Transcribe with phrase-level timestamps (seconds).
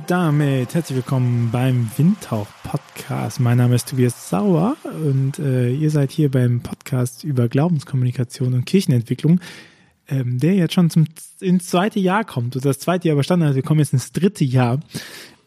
[0.00, 3.38] Und damit herzlich willkommen beim Windtauch Podcast.
[3.38, 8.64] Mein Name ist Tobias Sauer und äh, ihr seid hier beim Podcast über Glaubenskommunikation und
[8.64, 9.40] Kirchenentwicklung,
[10.08, 11.04] ähm, der jetzt schon zum,
[11.40, 12.56] ins zweite Jahr kommt.
[12.56, 13.56] Und das zweite Jahr überstanden hat.
[13.56, 14.80] Wir kommen jetzt ins dritte Jahr.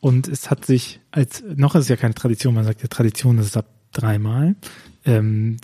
[0.02, 3.38] Und es hat sich als, noch ist es ja keine Tradition, man sagt ja Tradition,
[3.38, 4.56] das ist ab dreimal.
[5.04, 5.58] Ähm,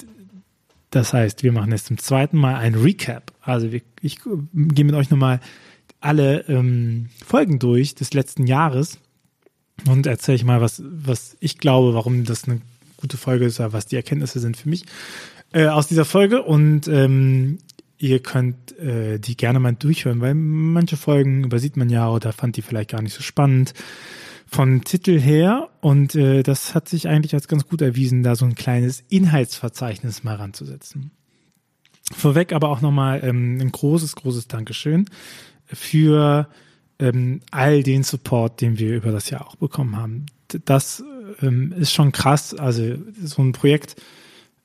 [0.89, 3.33] das heißt, wir machen jetzt zum zweiten Mal ein Recap.
[3.41, 5.41] Also wir, ich gehe mit euch nochmal
[6.01, 8.99] alle ähm, Folgen durch des letzten Jahres
[9.87, 12.61] und erzähle ich mal, was, was ich glaube, warum das eine
[12.97, 14.85] gute Folge ist, was die Erkenntnisse sind für mich
[15.53, 16.43] äh, aus dieser Folge.
[16.43, 17.59] Und ähm,
[17.97, 22.57] ihr könnt äh, die gerne mal durchhören, weil manche Folgen übersieht man ja oder fand
[22.57, 23.73] die vielleicht gar nicht so spannend
[24.47, 25.69] von Titel her.
[25.81, 30.23] Und äh, das hat sich eigentlich als ganz gut erwiesen, da so ein kleines Inhaltsverzeichnis
[30.23, 31.11] mal ranzusetzen.
[32.11, 35.05] Vorweg aber auch nochmal ähm, ein großes, großes Dankeschön
[35.71, 36.47] für
[36.99, 40.25] ähm, all den Support, den wir über das Jahr auch bekommen haben.
[40.65, 41.03] Das
[41.41, 42.53] ähm, ist schon krass.
[42.53, 43.95] Also so ein Projekt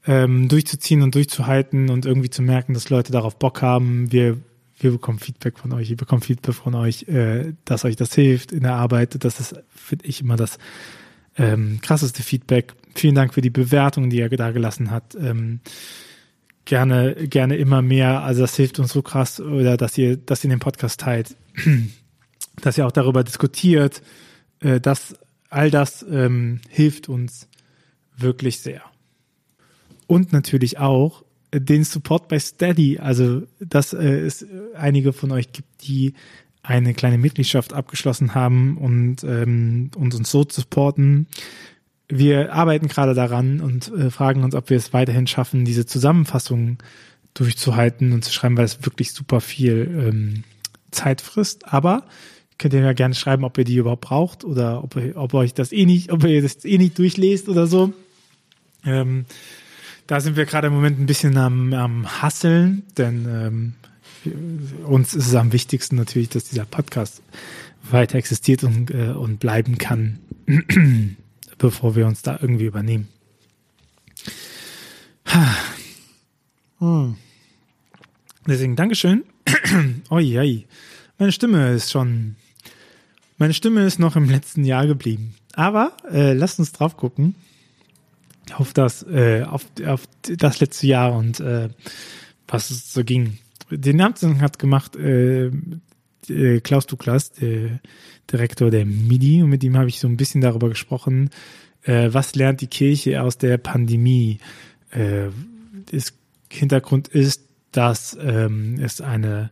[0.06, 4.10] ähm, durchzuziehen und durchzuhalten und irgendwie zu merken, dass Leute darauf Bock haben.
[4.12, 4.38] Wir,
[4.78, 8.52] wir bekommen Feedback von euch, ihr bekommt Feedback von euch, äh, dass euch das hilft
[8.52, 9.22] in der Arbeit.
[9.24, 10.58] Das ist, finde ich, immer das
[11.36, 12.74] ähm, krasseste Feedback.
[12.94, 15.14] Vielen Dank für die Bewertung, die ihr da gelassen hat.
[15.14, 15.60] Ähm,
[16.64, 18.22] gerne, gerne immer mehr.
[18.22, 21.36] Also das hilft uns so krass, oder dass ihr, dass ihr den Podcast teilt,
[22.62, 24.02] dass ihr auch darüber diskutiert.
[24.60, 25.14] Äh, dass
[25.50, 27.48] all das ähm, hilft uns
[28.16, 28.82] wirklich sehr.
[30.06, 32.98] Und natürlich auch den Support bei Steady.
[32.98, 36.14] Also, dass äh, es einige von euch gibt, die
[36.62, 41.26] eine kleine Mitgliedschaft abgeschlossen haben und, ähm, und uns so supporten
[42.08, 46.78] wir arbeiten gerade daran und äh, fragen uns, ob wir es weiterhin schaffen, diese Zusammenfassung
[47.32, 50.44] durchzuhalten und zu schreiben, weil es wirklich super viel ähm,
[50.90, 51.72] Zeit frisst.
[51.72, 52.04] Aber
[52.58, 55.54] könnt ihr ja gerne schreiben, ob ihr die überhaupt braucht oder ob, ihr, ob euch
[55.54, 57.92] das eh nicht, ob ihr das eh nicht durchlest oder so.
[58.84, 59.24] Ähm,
[60.06, 63.72] da sind wir gerade im Moment ein bisschen am, am Hasseln, denn ähm,
[64.86, 67.22] uns ist es am wichtigsten natürlich, dass dieser Podcast
[67.90, 70.18] weiter existiert und, äh, und bleiben kann.
[71.64, 73.08] bevor wir uns da irgendwie übernehmen.
[76.78, 77.16] Hm.
[78.46, 79.24] Deswegen Dankeschön.
[80.10, 80.66] oi, oi.
[81.18, 82.36] Meine Stimme ist schon,
[83.38, 85.36] meine Stimme ist noch im letzten Jahr geblieben.
[85.54, 87.34] Aber äh, lasst uns drauf gucken
[88.52, 91.70] auf das, äh, auf, auf das letzte Jahr und äh,
[92.46, 93.38] was es so ging.
[93.70, 95.50] Den Amtsen hat gemacht äh,
[96.30, 97.80] äh, Klaus Douglas, der
[98.30, 101.30] Direktor der MIDI, und mit ihm habe ich so ein bisschen darüber gesprochen,
[101.82, 104.38] äh, was lernt die Kirche aus der Pandemie.
[104.90, 105.28] Äh,
[105.90, 106.14] das
[106.50, 107.42] Hintergrund ist,
[107.72, 109.50] dass ähm, es eine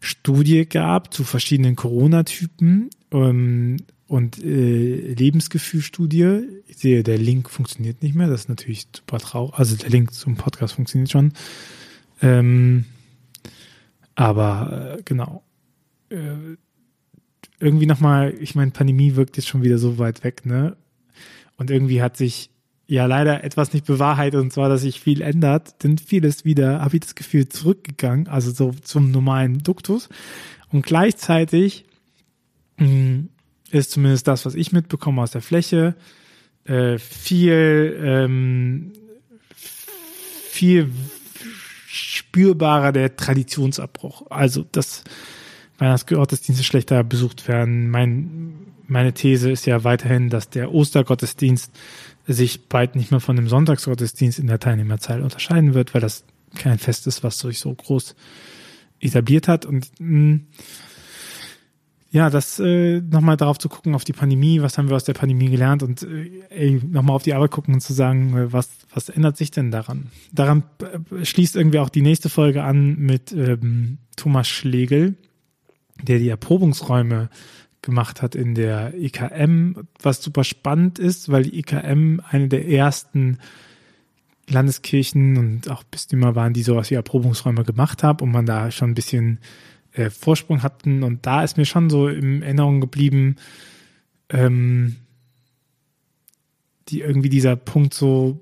[0.00, 6.42] Studie gab zu verschiedenen Corona-Typen ähm, und äh, Lebensgefühlstudie.
[6.68, 8.28] Ich sehe, der Link funktioniert nicht mehr.
[8.28, 9.54] Das ist natürlich super traurig.
[9.58, 11.32] Also der Link zum Podcast funktioniert schon.
[12.22, 12.84] Ähm,
[14.14, 15.42] aber äh, genau
[16.10, 16.56] äh,
[17.58, 20.76] irgendwie nochmal, ich meine, Pandemie wirkt jetzt schon wieder so weit weg, ne?
[21.56, 22.50] Und irgendwie hat sich
[22.86, 26.96] ja leider etwas nicht bewahrheitet, und zwar, dass sich viel ändert, denn vieles wieder, habe
[26.96, 30.08] ich das Gefühl, zurückgegangen, also so zum normalen Duktus.
[30.70, 31.84] Und gleichzeitig
[32.76, 33.28] mh, hm,
[33.70, 35.96] ist zumindest das, was ich mitbekomme aus der Fläche,
[36.64, 38.92] äh, viel, ähm,
[39.56, 40.90] viel
[41.86, 44.30] spürbarer der Traditionsabbruch.
[44.30, 45.02] Also das
[45.78, 47.90] Weihnachtsgottesdienste schlechter besucht werden.
[47.90, 48.54] Mein,
[48.86, 51.70] meine These ist ja weiterhin, dass der Ostergottesdienst
[52.26, 56.24] sich bald nicht mehr von dem Sonntagsgottesdienst in der Teilnehmerzahl unterscheiden wird, weil das
[56.54, 58.14] kein Fest ist, was sich so groß
[59.00, 59.66] etabliert hat.
[59.66, 60.46] Und mh, hm,
[62.10, 65.12] ja, das äh, nochmal darauf zu gucken, auf die Pandemie, was haben wir aus der
[65.12, 69.08] Pandemie gelernt und äh, nochmal auf die Arbeit gucken und zu sagen, äh, was, was
[69.10, 70.06] ändert sich denn daran?
[70.32, 75.16] Daran äh, schließt irgendwie auch die nächste Folge an mit ähm, Thomas Schlegel,
[76.02, 77.30] der die Erprobungsräume
[77.82, 83.38] gemacht hat in der IKM, was super spannend ist, weil die IKM eine der ersten
[84.48, 88.90] Landeskirchen und auch Bistümer waren, die sowas wie Erprobungsräume gemacht haben und man da schon
[88.90, 89.38] ein bisschen
[89.92, 91.02] äh, Vorsprung hatten.
[91.02, 93.36] Und da ist mir schon so in Erinnerung geblieben,
[94.28, 94.96] ähm,
[96.88, 98.40] die irgendwie dieser Punkt so,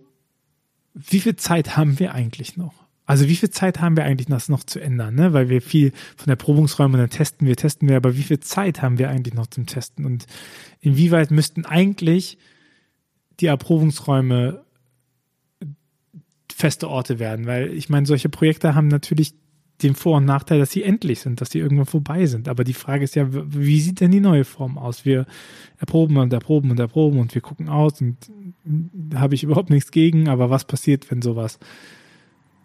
[0.94, 2.83] wie viel Zeit haben wir eigentlich noch?
[3.06, 5.32] Also wie viel Zeit haben wir eigentlich das noch zu ändern, ne?
[5.32, 8.80] Weil wir viel von der Probungsräume dann testen wir, testen wir, aber wie viel Zeit
[8.80, 10.06] haben wir eigentlich noch zum Testen?
[10.06, 10.26] Und
[10.80, 12.38] inwieweit müssten eigentlich
[13.40, 14.64] die Erprobungsräume
[16.50, 17.46] feste Orte werden?
[17.46, 19.34] Weil ich meine, solche Projekte haben natürlich
[19.82, 22.48] den Vor- und Nachteil, dass sie endlich sind, dass sie irgendwann vorbei sind.
[22.48, 25.04] Aber die Frage ist ja, wie sieht denn die neue Form aus?
[25.04, 25.26] Wir
[25.78, 28.16] erproben und erproben und erproben und wir gucken aus und
[28.64, 31.58] da habe ich überhaupt nichts gegen, aber was passiert, wenn sowas,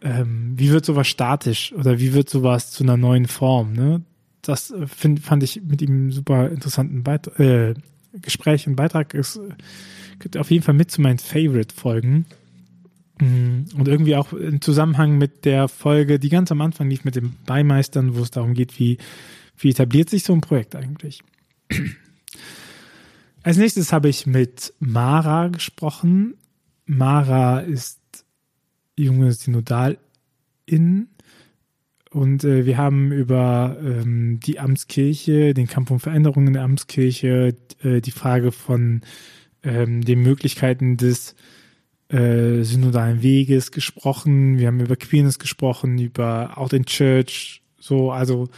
[0.01, 3.73] ähm, wie wird sowas statisch oder wie wird sowas zu einer neuen Form?
[3.73, 4.01] Ne?
[4.41, 7.73] Das äh, find, fand ich mit ihm super interessanten Beit äh,
[8.13, 9.13] Gespräch und Beitrag.
[9.13, 9.39] Ist,
[10.19, 12.25] gehört auf jeden Fall mit zu meinen Favorite-Folgen.
[13.19, 17.15] Mm, und irgendwie auch im Zusammenhang mit der Folge, die ganz am Anfang lief mit
[17.15, 18.97] den Beimeistern, wo es darum geht, wie,
[19.57, 21.21] wie etabliert sich so ein Projekt eigentlich.
[23.43, 26.35] Als nächstes habe ich mit Mara gesprochen.
[26.85, 27.98] Mara ist
[29.03, 29.97] junge Synodalin
[32.11, 37.55] und äh, wir haben über ähm, die Amtskirche, den Kampf um Veränderungen in der Amtskirche,
[37.83, 39.01] äh, die Frage von
[39.63, 41.35] ähm, den Möglichkeiten des
[42.09, 44.57] äh, synodalen Weges gesprochen.
[44.57, 47.61] Wir haben über Queerness gesprochen, über Out in Church.
[47.79, 48.49] So, also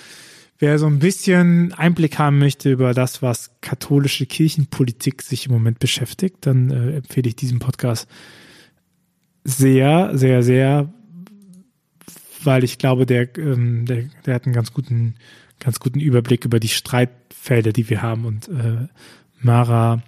[0.58, 5.80] wer so ein bisschen Einblick haben möchte über das, was katholische Kirchenpolitik sich im Moment
[5.80, 8.08] beschäftigt, dann äh, empfehle ich diesen Podcast
[9.44, 10.94] sehr, sehr, sehr,
[12.44, 15.16] weil ich glaube, der, ähm, der, der hat einen ganz guten,
[15.60, 18.26] ganz guten Überblick über die Streitfelder, die wir haben.
[18.26, 18.88] Und äh,
[19.40, 20.04] Mara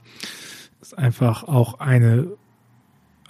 [0.82, 2.28] ist einfach auch eine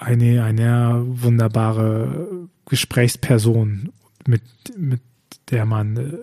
[0.04, 3.92] eine, eine wunderbare Gesprächsperson,
[4.28, 4.42] mit,
[4.78, 5.02] mit
[5.50, 6.18] der man äh,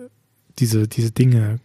[0.59, 1.59] diese, diese Dinge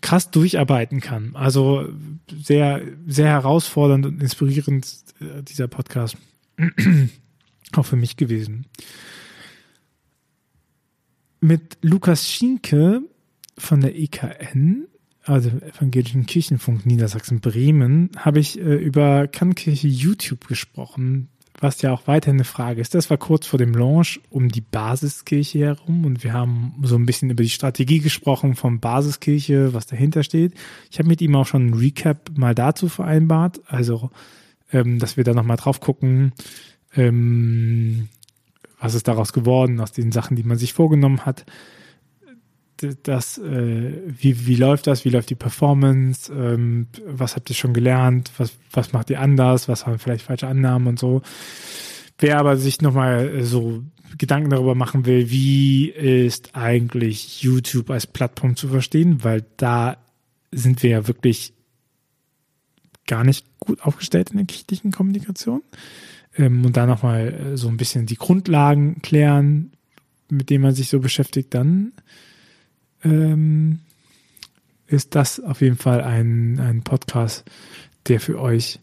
[0.00, 1.34] krass durcharbeiten kann.
[1.34, 1.88] Also
[2.28, 4.86] sehr, sehr herausfordernd und inspirierend
[5.20, 6.16] äh, dieser Podcast
[7.78, 8.66] auch für mich gewesen.
[11.40, 13.02] Mit Lukas Schinke
[13.58, 14.86] von der EKN
[15.24, 21.28] also Evangelischen Kirchenfunk Niedersachsen Bremen, habe ich äh, über Kannkirche YouTube gesprochen,
[21.60, 22.94] was ja auch weiter eine Frage ist.
[22.94, 27.06] Das war kurz vor dem Launch um die Basiskirche herum und wir haben so ein
[27.06, 30.54] bisschen über die Strategie gesprochen von Basiskirche, was dahinter steht.
[30.90, 34.10] Ich habe mit ihm auch schon ein Recap mal dazu vereinbart, also
[34.72, 36.32] ähm, dass wir da nochmal drauf gucken,
[36.96, 38.08] ähm,
[38.78, 41.44] was ist daraus geworden aus den Sachen, die man sich vorgenommen hat?
[43.04, 47.74] Das, äh, wie, wie läuft das, wie läuft die Performance, ähm, was habt ihr schon
[47.74, 51.22] gelernt, was, was macht ihr anders, was haben vielleicht falsche Annahmen und so.
[52.18, 53.84] Wer aber sich nochmal äh, so
[54.18, 59.96] Gedanken darüber machen will, wie ist eigentlich YouTube als Plattform zu verstehen, weil da
[60.50, 61.54] sind wir ja wirklich
[63.06, 65.62] gar nicht gut aufgestellt in der kirchlichen Kommunikation.
[66.36, 69.72] Ähm, und da nochmal äh, so ein bisschen die Grundlagen klären,
[70.28, 71.92] mit denen man sich so beschäftigt, dann
[73.04, 73.80] ähm,
[74.86, 77.44] ist das auf jeden Fall ein, ein Podcast,
[78.08, 78.78] der für euch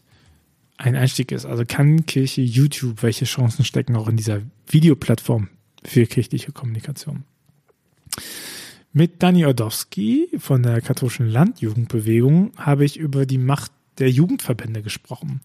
[0.76, 1.44] ein Einstieg ist.
[1.44, 5.48] Also kann Kirche YouTube, welche Chancen stecken auch in dieser Videoplattform
[5.84, 7.24] für kirchliche Kommunikation?
[8.92, 15.40] Mit Dani Ordowski von der katholischen Landjugendbewegung habe ich über die Macht der Jugendverbände gesprochen.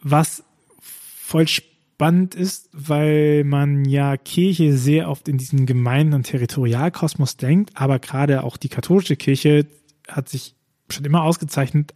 [0.00, 0.44] Was
[0.80, 7.70] voll spannend ist, weil man ja Kirche sehr oft in diesen Gemeinde- und Territorialkosmos denkt,
[7.74, 9.66] aber gerade auch die katholische Kirche
[10.06, 10.54] hat sich
[10.90, 11.94] schon immer ausgezeichnet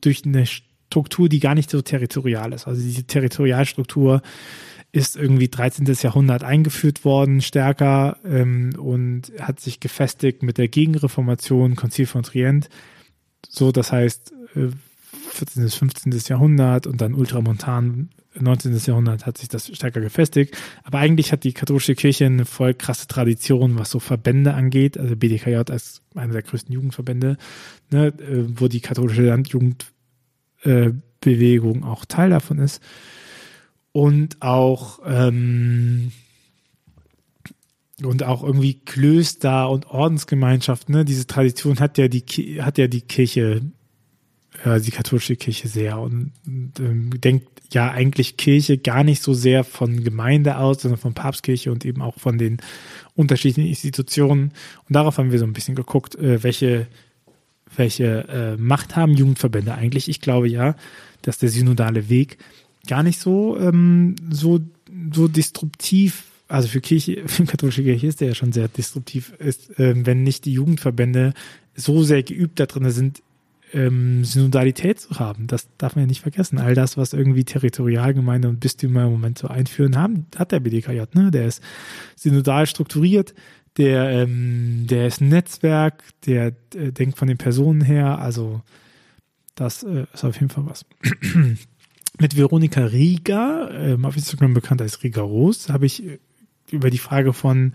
[0.00, 2.66] durch eine Struktur, die gar nicht so territorial ist.
[2.66, 4.22] Also diese Territorialstruktur
[4.92, 5.86] ist irgendwie 13.
[6.00, 12.68] Jahrhundert eingeführt worden, stärker ähm, und hat sich gefestigt mit der Gegenreformation, Konzil von Trient.
[13.48, 14.68] So, das heißt, äh,
[15.34, 15.62] 14.
[15.62, 16.12] bis 15.
[16.28, 18.10] Jahrhundert und dann Ultramontan
[18.40, 18.76] 19.
[18.86, 20.56] Jahrhundert hat sich das stärker gefestigt.
[20.82, 24.98] Aber eigentlich hat die katholische Kirche eine voll krasse Tradition, was so Verbände angeht.
[24.98, 27.36] Also BDKJ als einer der größten Jugendverbände,
[27.90, 32.82] ne, äh, wo die katholische Landjugendbewegung äh, auch Teil davon ist.
[33.92, 36.10] Und auch ähm,
[38.02, 41.04] und auch irgendwie Klöster und Ordensgemeinschaften, ne?
[41.04, 42.24] Diese Tradition hat ja die
[42.60, 43.60] hat ja die Kirche
[44.62, 49.34] äh, die katholische Kirche sehr und, und ähm, denkt ja eigentlich Kirche gar nicht so
[49.34, 52.58] sehr von Gemeinde aus, sondern von Papstkirche und eben auch von den
[53.16, 54.52] unterschiedlichen Institutionen.
[54.88, 56.86] Und darauf haben wir so ein bisschen geguckt, äh, welche,
[57.76, 60.08] welche äh, Macht haben Jugendverbände eigentlich.
[60.08, 60.76] Ich glaube ja,
[61.22, 62.38] dass der synodale Weg
[62.86, 64.60] gar nicht so, ähm, so,
[65.12, 69.78] so disruptiv also für Kirche, für katholische Kirche ist der ja schon sehr disruptiv, ist,
[69.78, 71.34] äh, wenn nicht die Jugendverbände
[71.74, 73.22] so sehr geübt da drin sind,
[73.74, 75.46] ähm, Synodalität zu haben.
[75.46, 76.58] Das darf man ja nicht vergessen.
[76.58, 81.02] All das, was irgendwie Territorialgemeinde und Bistümer im Moment so einführen haben, hat der BDKJ.
[81.14, 81.30] Ne?
[81.30, 81.62] Der ist
[82.16, 83.34] synodal strukturiert,
[83.76, 88.18] der, ähm, der ist ein Netzwerk, der äh, denkt von den Personen her.
[88.18, 88.62] Also
[89.56, 90.86] das äh, ist auf jeden Fall was.
[92.20, 96.20] Mit Veronika Rieger, ähm, auf Instagram bekannt als Rigaros, habe ich
[96.70, 97.72] über die Frage von,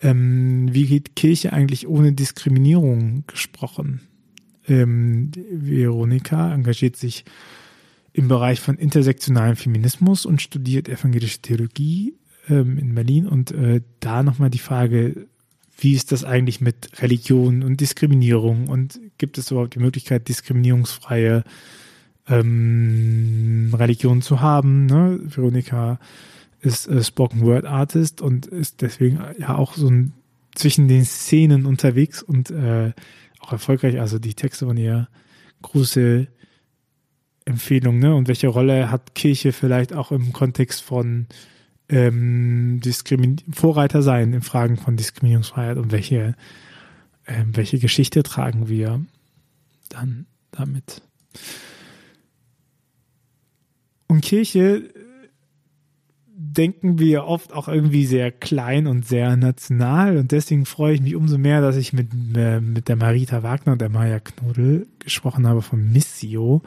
[0.00, 4.00] ähm, wie geht Kirche eigentlich ohne Diskriminierung gesprochen.
[4.70, 7.24] Ähm, Veronika engagiert sich
[8.12, 12.14] im Bereich von intersektionalem Feminismus und studiert evangelische Theologie
[12.48, 13.26] ähm, in Berlin.
[13.26, 15.26] Und äh, da nochmal die Frage,
[15.78, 21.42] wie ist das eigentlich mit Religion und Diskriminierung und gibt es überhaupt die Möglichkeit, diskriminierungsfreie
[22.28, 24.86] ähm, Religion zu haben?
[24.86, 25.20] Ne?
[25.24, 25.98] Veronika
[26.60, 30.12] ist äh, Spoken Word Artist und ist deswegen ja auch so ein
[30.54, 32.92] zwischen den Szenen unterwegs und äh,
[33.40, 33.98] auch erfolgreich.
[34.00, 35.08] Also die Texte von ihr
[35.62, 36.28] große
[37.44, 38.14] Empfehlung, ne?
[38.14, 41.26] Und welche Rolle hat Kirche vielleicht auch im Kontext von
[41.88, 46.36] ähm, Diskrimin Vorreiter sein in Fragen von Diskriminierungsfreiheit und welche,
[47.26, 49.04] ähm, welche Geschichte tragen wir
[49.88, 51.02] dann damit?
[54.06, 54.92] Und Kirche
[56.42, 61.14] denken wir oft auch irgendwie sehr klein und sehr national und deswegen freue ich mich
[61.14, 65.46] umso mehr, dass ich mit, äh, mit der Marita Wagner und der Maya Knodel gesprochen
[65.46, 66.62] habe von Missio,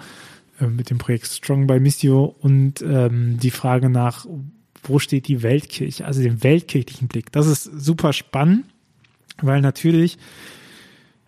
[0.60, 4.28] äh, mit dem Projekt Strong by Missio und ähm, die Frage nach,
[4.84, 7.32] wo steht die Weltkirche, also den weltkirchlichen Blick.
[7.32, 8.66] Das ist super spannend,
[9.42, 10.20] weil natürlich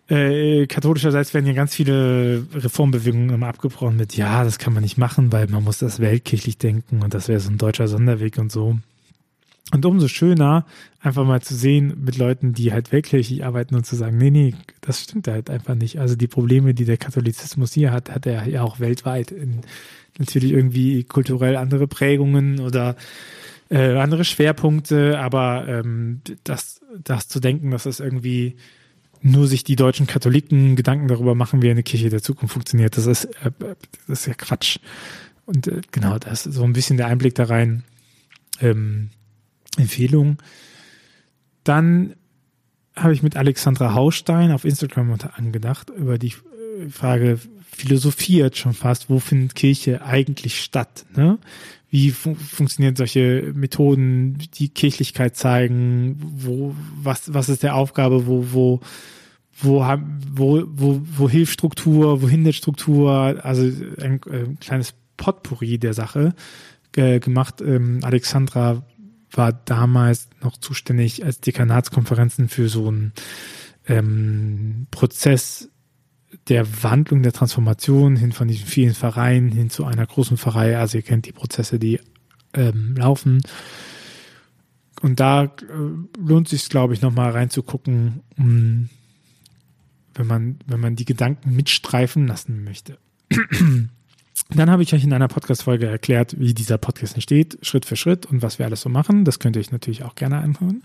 [0.08, 4.98] äh, katholischerseits werden ja ganz viele Reformbewegungen immer abgebrochen mit, ja, das kann man nicht
[4.98, 8.52] machen, weil man muss das weltkirchlich denken und das wäre so ein deutscher Sonderweg und
[8.52, 8.78] so.
[9.74, 10.66] Und umso schöner,
[11.02, 14.54] einfach mal zu sehen mit Leuten, die halt weltkirchlich arbeiten und zu sagen, nee, nee,
[14.82, 16.00] das stimmt halt einfach nicht.
[16.00, 19.32] Also die Probleme, die der Katholizismus hier hat, hat er ja auch weltweit.
[19.32, 19.62] In,
[20.18, 22.96] natürlich irgendwie kulturell andere Prägungen oder
[23.70, 28.56] äh, andere Schwerpunkte, aber ähm, das, das zu denken, dass das irgendwie
[29.26, 32.96] nur sich die deutschen Katholiken Gedanken darüber machen, wie eine Kirche der Zukunft funktioniert.
[32.96, 33.52] Das ist, äh,
[34.08, 34.78] das ist ja Quatsch.
[35.46, 37.84] Und äh, genau, das ist so ein bisschen der Einblick da rein.
[38.62, 39.10] Ähm,
[39.78, 40.38] Empfehlung.
[41.64, 42.16] Dann
[42.96, 47.40] habe ich mit Alexandra Haustein auf Instagram angedacht über die äh, Frage
[47.76, 51.06] philosophiert schon fast, wo findet Kirche eigentlich statt?
[51.16, 51.40] Ne?
[51.90, 56.18] Wie fun funktionieren solche Methoden, die Kirchlichkeit zeigen?
[56.22, 58.28] Wo, was, was ist der Aufgabe?
[58.28, 58.82] Wo, wo
[59.58, 59.86] wo,
[60.34, 63.64] wo, wo, wo Hilfsstruktur, wo Hinderstruktur, also
[64.02, 66.34] ein, ein kleines Potpourri der Sache
[66.96, 67.62] äh, gemacht.
[67.62, 68.84] Ähm, Alexandra
[69.32, 73.14] war damals noch zuständig als Dekanatskonferenzen für so einen
[73.88, 75.70] ähm, Prozess
[76.48, 80.78] der Wandlung, der Transformation hin von diesen vielen Vereinen hin zu einer großen Pfarrei.
[80.78, 82.00] Also ihr kennt die Prozesse, die
[82.54, 83.42] ähm, laufen.
[85.02, 85.50] Und da äh,
[86.18, 88.90] lohnt sich, glaube ich, nochmal reinzugucken, um,
[90.16, 92.98] wenn man, wenn man die Gedanken mitstreifen lassen möchte.
[94.50, 98.26] Dann habe ich euch in einer Podcast-Folge erklärt, wie dieser Podcast entsteht, Schritt für Schritt
[98.26, 99.26] und was wir alles so machen.
[99.26, 100.84] Das könnt ihr euch natürlich auch gerne anhören.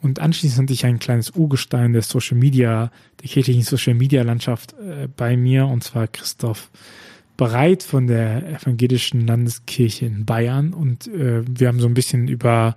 [0.00, 2.90] Und anschließend hatte ich ein kleines Urgestein der Social Media,
[3.22, 6.70] der kirchlichen Social Media Landschaft äh, bei mir, und zwar Christoph
[7.36, 10.72] Bereit von der Evangelischen Landeskirche in Bayern.
[10.72, 12.76] Und äh, wir haben so ein bisschen über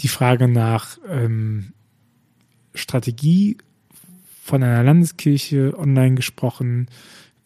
[0.00, 1.72] die Frage nach ähm,
[2.74, 3.56] Strategie
[4.46, 6.86] von einer Landeskirche online gesprochen.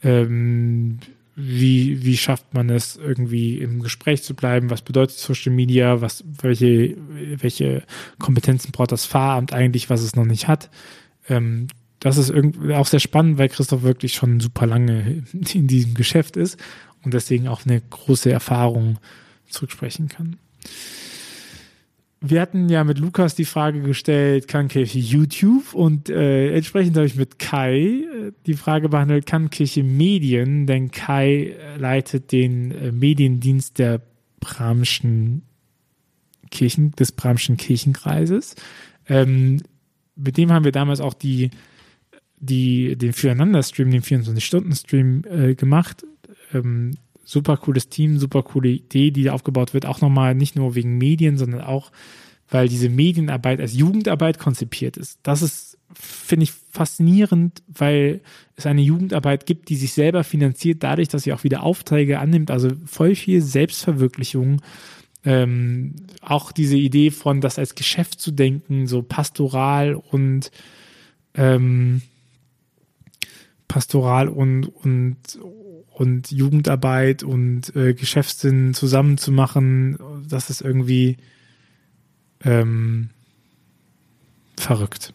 [0.03, 0.99] Ähm,
[1.35, 4.69] wie, wie schafft man es, irgendwie im Gespräch zu bleiben?
[4.69, 6.03] Was bedeutet Social Media?
[6.03, 6.97] Was, welche,
[7.41, 7.85] welche
[8.19, 10.69] Kompetenzen braucht das Pfarramt eigentlich, was es noch nicht hat?
[11.29, 11.69] Ähm,
[12.01, 15.23] das ist irgendwie auch sehr spannend, weil Christoph wirklich schon super lange
[15.55, 16.59] in diesem Geschäft ist
[17.03, 18.99] und deswegen auch eine große Erfahrung
[19.49, 20.37] zurücksprechen kann
[22.21, 25.73] wir hatten ja mit Lukas die Frage gestellt, kann Kirche YouTube?
[25.73, 30.67] Und äh, entsprechend habe ich mit Kai äh, die Frage behandelt, kann Kirche Medien?
[30.67, 34.03] Denn Kai äh, leitet den äh, Mediendienst der
[34.39, 35.43] Bramschen
[36.51, 38.55] Kirchen, des Bramschen Kirchenkreises.
[39.09, 39.63] Ähm,
[40.15, 41.51] mit dem haben wir damals auch die,
[42.39, 46.05] die, den Füreinander-Stream, den 24-Stunden-Stream äh, gemacht.
[46.53, 46.93] Ähm,
[47.31, 49.87] super cooles Team, super coole Idee, die da aufgebaut wird.
[49.87, 51.93] Auch nochmal nicht nur wegen Medien, sondern auch,
[52.49, 55.21] weil diese Medienarbeit als Jugendarbeit konzipiert ist.
[55.23, 58.21] Das ist, finde ich, faszinierend, weil
[58.57, 62.51] es eine Jugendarbeit gibt, die sich selber finanziert, dadurch, dass sie auch wieder Aufträge annimmt.
[62.51, 64.61] Also voll viel Selbstverwirklichung.
[65.25, 70.51] Ähm, auch diese Idee von, das als Geschäft zu denken, so pastoral und
[71.35, 72.03] ähm,
[73.69, 75.17] pastoral und, und
[76.01, 81.19] und Jugendarbeit und äh, Geschäftssinn zusammenzumachen, das ist irgendwie
[82.43, 83.11] ähm,
[84.57, 85.13] verrückt.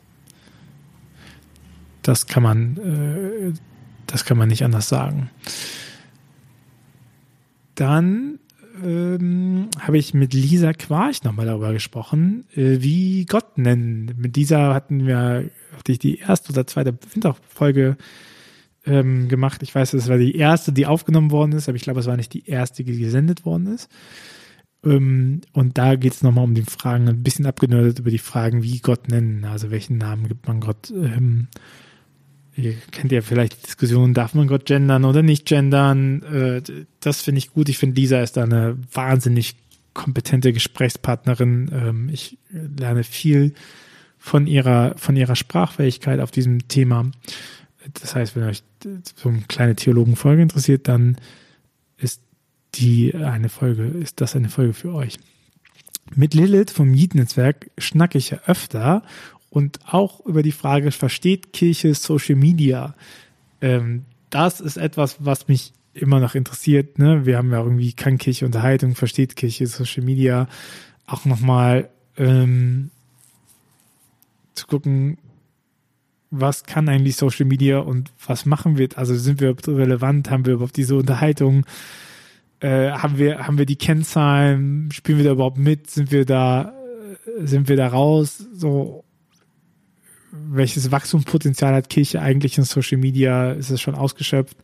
[2.03, 3.53] Das kann man, äh,
[4.05, 5.31] das kann man nicht anders sagen.
[7.73, 8.37] Dann
[8.83, 14.13] ähm, habe ich mit Lisa Quarch nochmal darüber gesprochen, äh, wie Gott nennen.
[14.17, 17.97] Mit dieser hatten wir, hatte ich die erste oder zweite Winterfolge
[18.85, 19.63] ähm, gemacht.
[19.63, 22.17] Ich weiß, es war die erste, die aufgenommen worden ist, aber ich glaube, es war
[22.17, 23.89] nicht die erste, die gesendet worden ist.
[24.83, 28.63] Ähm, und da geht es nochmal um die Fragen, ein bisschen abgenördet über die Fragen,
[28.63, 29.45] wie Gott nennen.
[29.45, 30.91] Also welchen Namen gibt man Gott?
[30.91, 31.47] Ähm,
[32.55, 36.21] ihr kennt ja vielleicht die Diskussion, darf man Gott gendern oder nicht gendern?
[36.23, 36.61] Äh,
[36.99, 37.69] das finde ich gut.
[37.69, 39.55] Ich finde, Lisa ist da eine wahnsinnig
[39.93, 41.71] kompetente Gesprächspartnerin.
[41.73, 43.53] Ähm, ich lerne viel
[44.19, 47.05] von ihrer, von ihrer Sprachfähigkeit auf diesem Thema.
[47.93, 48.63] Das heißt, wenn euch
[49.15, 51.17] so eine kleine Theologenfolge interessiert, dann
[51.97, 52.21] ist
[52.75, 55.17] die eine Folge, ist das eine Folge für euch.
[56.13, 59.03] Mit Lilith vom Yeet-Netzwerk schnacke ich ja öfter
[59.49, 62.95] und auch über die Frage, versteht Kirche Social Media?
[63.61, 66.99] Ähm, das ist etwas, was mich immer noch interessiert.
[66.99, 67.25] Ne?
[67.25, 70.47] Wir haben ja irgendwie, kann Kirche Unterhaltung, versteht Kirche Social Media?
[71.07, 72.91] Auch nochmal ähm,
[74.53, 75.17] zu gucken,
[76.39, 78.89] was kann eigentlich Social Media und was machen wir?
[78.95, 80.29] Also sind wir relevant?
[80.29, 81.65] Haben wir überhaupt diese Unterhaltung?
[82.59, 84.89] Äh, haben wir, haben wir die Kennzahlen?
[84.91, 85.89] Spielen wir da überhaupt mit?
[85.89, 86.73] Sind wir da,
[87.25, 88.43] äh, sind wir da raus?
[88.53, 89.03] So,
[90.31, 93.51] welches Wachstumspotenzial hat Kirche eigentlich in Social Media?
[93.51, 94.57] Ist es schon ausgeschöpft?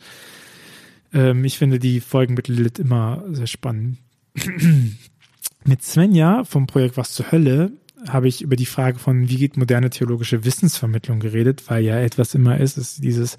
[1.13, 3.97] Ähm, ich finde die Folgen mit Lilith immer sehr spannend.
[5.65, 7.71] mit Svenja vom Projekt Was zur Hölle
[8.07, 12.33] habe ich über die Frage von, wie geht moderne theologische Wissensvermittlung geredet, weil ja etwas
[12.33, 13.37] immer ist, ist dieses,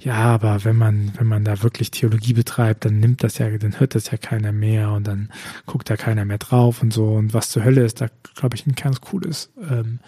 [0.00, 3.80] ja, aber wenn man, wenn man da wirklich Theologie betreibt, dann nimmt das ja, dann
[3.80, 5.30] hört das ja keiner mehr und dann
[5.66, 7.12] guckt da keiner mehr drauf und so.
[7.12, 10.00] Und was zur Hölle ist, da glaube ich ein ganz cooles ähm,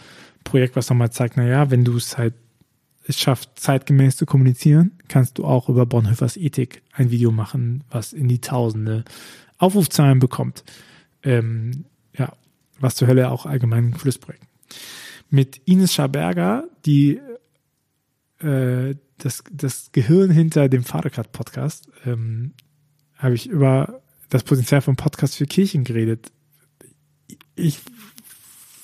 [0.44, 2.34] Projekt, was nochmal zeigt, na ja, wenn du es halt
[3.06, 8.12] es schafft, zeitgemäß zu kommunizieren, kannst du auch über Bonhoeffers Ethik ein Video machen, was
[8.12, 9.04] in die Tausende
[9.58, 10.64] Aufrufzahlen bekommt.
[11.22, 11.84] Ähm,
[12.16, 12.32] ja,
[12.80, 14.44] was zur Hölle auch allgemein ein cooles Projekt.
[15.30, 17.20] Mit Ines Schaberger, die
[18.40, 22.52] äh, das, das Gehirn hinter dem Vatergrad-Podcast, ähm,
[23.16, 26.32] habe ich über das Potenzial von Podcast für Kirchen geredet.
[27.54, 27.80] Ich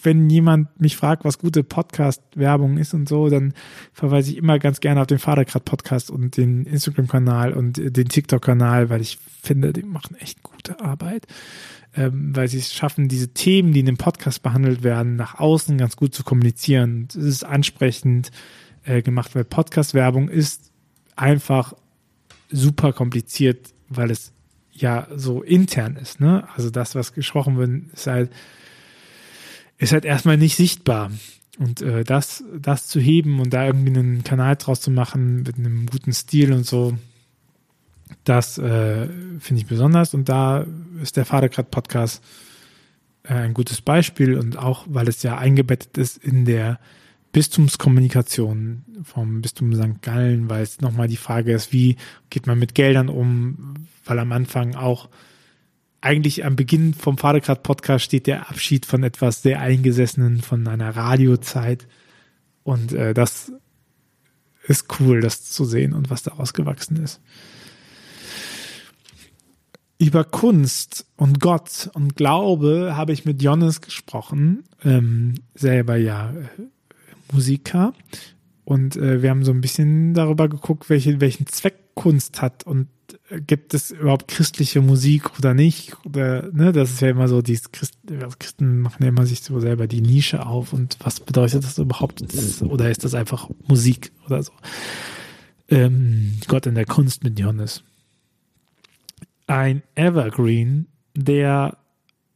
[0.02, 3.54] wenn jemand mich fragt, was gute Podcast-Werbung ist und so, dann
[3.92, 9.00] verweise ich immer ganz gerne auf den Vatergrad-Podcast und den Instagram-Kanal und den TikTok-Kanal, weil
[9.00, 11.26] ich finde, die machen echt gute Arbeit,
[11.94, 15.78] ähm, weil sie es schaffen, diese Themen, die in dem Podcast behandelt werden, nach außen
[15.78, 17.08] ganz gut zu kommunizieren.
[17.10, 18.30] Es ist ansprechend
[18.84, 20.70] äh, gemacht, weil Podcast-Werbung ist
[21.16, 21.74] einfach
[22.50, 24.32] super kompliziert, weil es
[24.72, 26.20] ja so intern ist.
[26.20, 26.48] Ne?
[26.56, 28.30] Also das, was gesprochen wird, ist halt
[29.80, 31.10] ist halt erstmal nicht sichtbar.
[31.58, 35.58] Und äh, das, das zu heben und da irgendwie einen Kanal draus zu machen mit
[35.58, 36.96] einem guten Stil und so,
[38.24, 39.08] das äh,
[39.40, 40.14] finde ich besonders.
[40.14, 40.66] Und da
[41.02, 42.22] ist der Vatergrad-Podcast
[43.24, 46.78] äh, ein gutes Beispiel und auch, weil es ja eingebettet ist in der
[47.32, 50.02] Bistumskommunikation vom Bistum St.
[50.02, 51.96] Gallen, weil es nochmal die Frage ist, wie
[52.28, 55.08] geht man mit Geldern um, weil am Anfang auch
[56.00, 61.86] eigentlich am Beginn vom Vatergrad-Podcast steht der Abschied von etwas sehr Eingesessenen, von einer Radiozeit.
[62.62, 63.52] Und äh, das
[64.66, 67.20] ist cool, das zu sehen und was daraus gewachsen ist.
[69.98, 76.62] Über Kunst und Gott und Glaube habe ich mit Jonas gesprochen, ähm, selber ja äh,
[77.32, 77.92] Musiker.
[78.64, 82.88] Und äh, wir haben so ein bisschen darüber geguckt, welche, welchen Zweck Kunst hat und
[83.46, 85.96] gibt es überhaupt christliche Musik oder nicht?
[86.04, 87.98] Oder, ne, das ist ja immer so, die Christ,
[88.38, 92.22] Christen machen ja immer sich so selber die Nische auf und was bedeutet das überhaupt?
[92.62, 94.52] Oder ist das einfach Musik oder so?
[95.68, 97.82] Ähm, Gott in der Kunst mit Johannes.
[99.46, 101.76] Ein Evergreen, der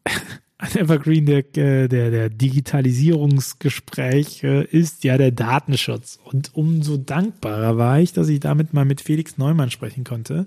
[0.65, 6.19] ein Evergreen der, der, der Digitalisierungsgespräche ist ja der Datenschutz.
[6.25, 10.47] Und umso dankbarer war ich, dass ich damit mal mit Felix Neumann sprechen konnte.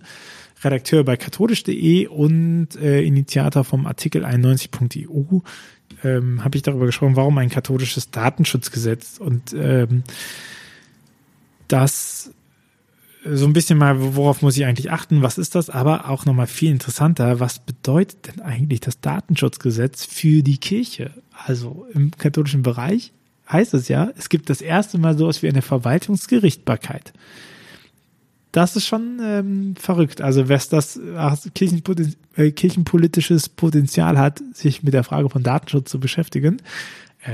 [0.64, 5.42] Redakteur bei katholisch.de und äh, Initiator vom Artikel 91.eu
[6.04, 10.02] ähm, habe ich darüber gesprochen, warum ein katholisches Datenschutzgesetz und ähm,
[11.68, 12.32] das
[13.34, 16.48] so ein bisschen mal, worauf muss ich eigentlich achten, was ist das, aber auch nochmal
[16.48, 21.12] viel interessanter, was bedeutet denn eigentlich das Datenschutzgesetz für die Kirche?
[21.46, 23.14] Also im katholischen Bereich
[23.52, 27.14] heißt es ja, es gibt das erste Mal sowas wie eine Verwaltungsgerichtbarkeit.
[28.52, 30.22] Das ist schon ähm, verrückt.
[30.22, 36.58] Also wer das äh, kirchenpolitisches Potenzial hat, sich mit der Frage von Datenschutz zu beschäftigen,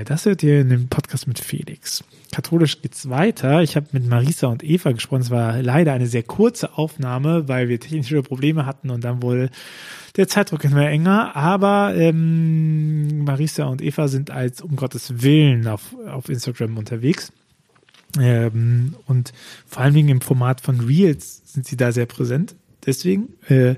[0.05, 2.03] das hört ihr in dem Podcast mit Felix.
[2.31, 3.61] Katholisch geht's weiter.
[3.61, 5.21] Ich habe mit Marisa und Eva gesprochen.
[5.21, 9.49] Es war leider eine sehr kurze Aufnahme, weil wir technische Probleme hatten und dann wohl
[10.15, 11.35] der Zeitdruck immer enger.
[11.35, 17.31] Aber ähm, Marisa und Eva sind als um Gottes Willen auf, auf Instagram unterwegs.
[18.19, 19.33] Ähm, und
[19.67, 22.55] vor allen Dingen im Format von Reels sind sie da sehr präsent.
[22.85, 23.75] Deswegen, äh,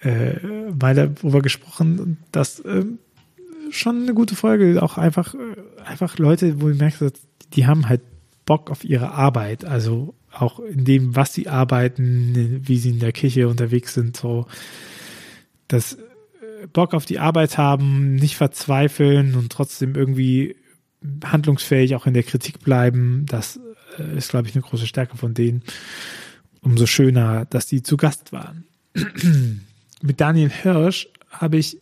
[0.00, 2.84] äh, mal darüber gesprochen, dass äh,
[3.76, 4.82] schon eine gute Folge.
[4.82, 7.12] Auch einfach, äh, einfach Leute, wo ich merke,
[7.52, 8.02] die haben halt
[8.46, 9.64] Bock auf ihre Arbeit.
[9.64, 14.46] Also auch in dem, was sie arbeiten, wie sie in der Kirche unterwegs sind, so
[15.68, 20.56] das äh, Bock auf die Arbeit haben, nicht verzweifeln und trotzdem irgendwie
[21.24, 23.26] handlungsfähig auch in der Kritik bleiben.
[23.26, 23.60] Das
[23.98, 25.62] äh, ist, glaube ich, eine große Stärke von denen.
[26.60, 28.64] Umso schöner, dass die zu Gast waren.
[30.02, 31.78] Mit Daniel Hirsch habe ich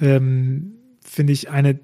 [0.00, 0.77] ähm,
[1.08, 1.80] finde ich, eine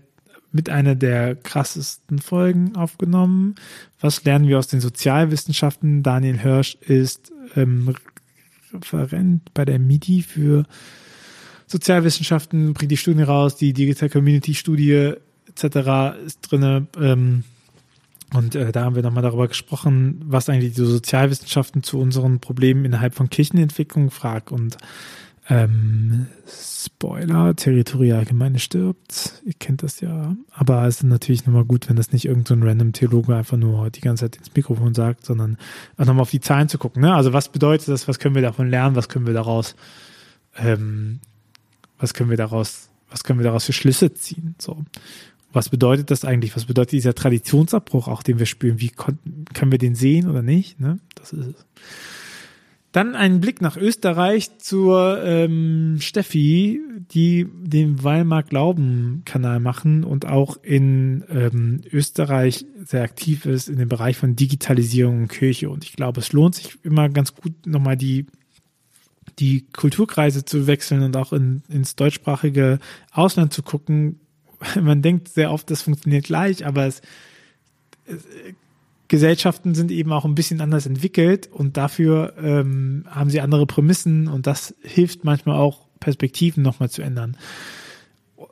[0.53, 3.57] mit einer der krassesten Folgen aufgenommen.
[4.01, 6.05] Was lernen wir aus den Sozialwissenschaften?
[6.05, 7.93] Daniel Hirsch ist ähm,
[8.73, 10.65] Referent bei der MIDI für
[11.67, 15.15] Sozialwissenschaften, bringt die Studien raus, die Digital Community Studie
[15.49, 16.19] etc.
[16.25, 16.87] ist drinne.
[17.01, 17.43] Ähm,
[18.33, 22.85] und äh, da haben wir nochmal darüber gesprochen, was eigentlich die Sozialwissenschaften zu unseren Problemen
[22.85, 24.53] innerhalb von Kirchenentwicklung fragt.
[24.53, 24.77] Und
[25.49, 29.43] ähm, Spoiler, Territorialgemeinde stirbt.
[29.45, 30.37] Ihr kennt das ja.
[30.51, 33.91] Aber es ist natürlich nochmal gut, wenn das nicht irgendein so random Theologe einfach nur
[33.91, 35.59] die ganze Zeit ins Mikrofon sagt, sondern
[35.99, 37.03] auch nochmal auf die Zahlen zu gucken.
[37.03, 37.15] Ne?
[37.15, 38.09] Also was bedeutet das?
[38.09, 38.97] Was können wir davon lernen?
[38.97, 39.77] Was können wir daraus,
[40.57, 41.21] ähm,
[41.99, 44.55] was können wir daraus, was können wir daraus für Schlüsse ziehen?
[44.59, 44.83] So.
[45.53, 46.57] Was bedeutet das eigentlich?
[46.57, 48.81] Was bedeutet dieser Traditionsabbruch, auch den wir spüren?
[48.81, 50.81] Wie können wir den sehen oder nicht?
[50.81, 50.99] Ne?
[51.15, 51.67] Das ist es.
[52.95, 56.81] Dann ein Blick nach Österreich zur ähm, Steffi,
[57.11, 63.79] die den Weimar Glauben Kanal machen und auch in ähm, Österreich sehr aktiv ist in
[63.79, 65.71] dem Bereich von Digitalisierung und Kirche.
[65.71, 68.27] Und ich glaube, es lohnt sich immer ganz gut nochmal die
[69.41, 72.79] die Kulturkreise zu wechseln und auch in, ins deutschsprachige
[73.11, 74.21] Ausland zu gucken.
[74.81, 77.03] Man denkt sehr oft, das funktioniert gleich, aber es,
[78.07, 78.25] es
[79.09, 84.29] Gesellschaften sind eben auch ein bisschen anders entwickelt und dafür ähm, haben sie andere Prämissen
[84.29, 87.37] und das hilft manchmal auch, Perspektiven nochmal zu ändern.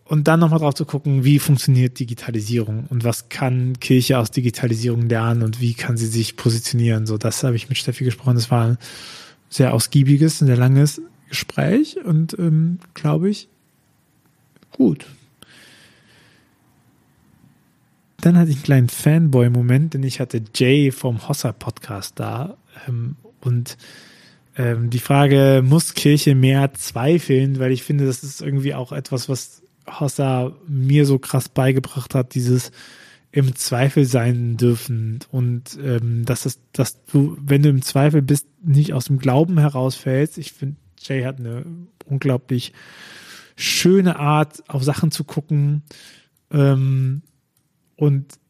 [0.04, 5.08] Und dann nochmal drauf zu gucken, wie funktioniert Digitalisierung und was kann Kirche aus Digitalisierung
[5.08, 7.06] lernen und wie kann sie sich positionieren.
[7.06, 8.34] So, das habe ich mit Steffi gesprochen.
[8.34, 8.78] Das war ein
[9.48, 13.48] sehr ausgiebiges, ein sehr langes Gespräch und ähm, glaube ich,
[14.70, 15.06] gut.
[18.22, 22.56] Dann hatte ich einen kleinen Fanboy-Moment, denn ich hatte Jay vom Hossa-Podcast da.
[22.88, 23.76] Ähm, und
[24.56, 27.58] ähm, die Frage, muss Kirche mehr zweifeln?
[27.58, 32.36] Weil ich finde, das ist irgendwie auch etwas, was Hossa mir so krass beigebracht hat,
[32.36, 32.70] dieses
[33.32, 38.46] im Zweifel sein dürfen und ähm, dass es, dass du, wenn du im Zweifel bist,
[38.62, 40.38] nicht aus dem Glauben herausfällst.
[40.38, 41.64] Ich finde, Jay hat eine
[42.04, 42.72] unglaublich
[43.56, 45.82] schöne Art, auf Sachen zu gucken.
[46.52, 47.22] Ähm,
[48.02, 48.40] und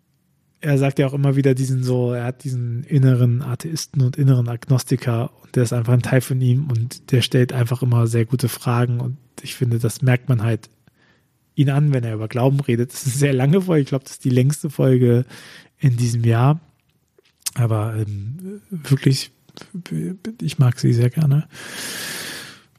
[0.62, 4.49] er sagt ja auch immer wieder diesen so, er hat diesen inneren Atheisten und inneren
[4.49, 8.25] Agnostiker und der ist einfach ein Teil von ihm und der stellt einfach immer sehr
[8.25, 10.71] gute Fragen und ich finde, das merkt man halt
[11.55, 12.95] ihn an, wenn er über Glauben redet.
[12.95, 15.27] Das ist eine sehr lange Folge, ich glaube, das ist die längste Folge
[15.79, 16.59] in diesem Jahr,
[17.53, 19.33] aber ähm, wirklich,
[20.41, 21.47] ich mag sie sehr gerne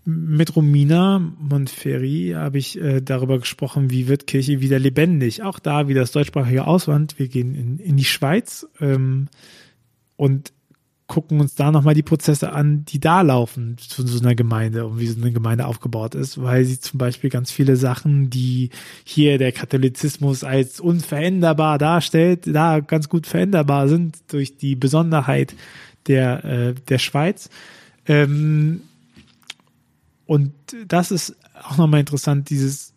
[0.05, 5.43] mit Romina Monferri habe ich äh, darüber gesprochen, wie wird Kirche wieder lebendig.
[5.43, 7.17] Auch da wieder das deutschsprachige Ausland.
[7.19, 9.29] Wir gehen in, in die Schweiz ähm,
[10.17, 10.51] und
[11.07, 14.99] gucken uns da nochmal die Prozesse an, die da laufen zu so einer Gemeinde und
[14.99, 18.71] wie so eine Gemeinde aufgebaut ist, weil sie zum Beispiel ganz viele Sachen, die
[19.03, 25.55] hier der Katholizismus als unveränderbar darstellt, da ganz gut veränderbar sind durch die Besonderheit
[26.07, 27.49] der, äh, der Schweiz.
[28.07, 28.81] Ähm,
[30.33, 30.51] und
[30.87, 32.95] das ist auch nochmal interessant, dieses,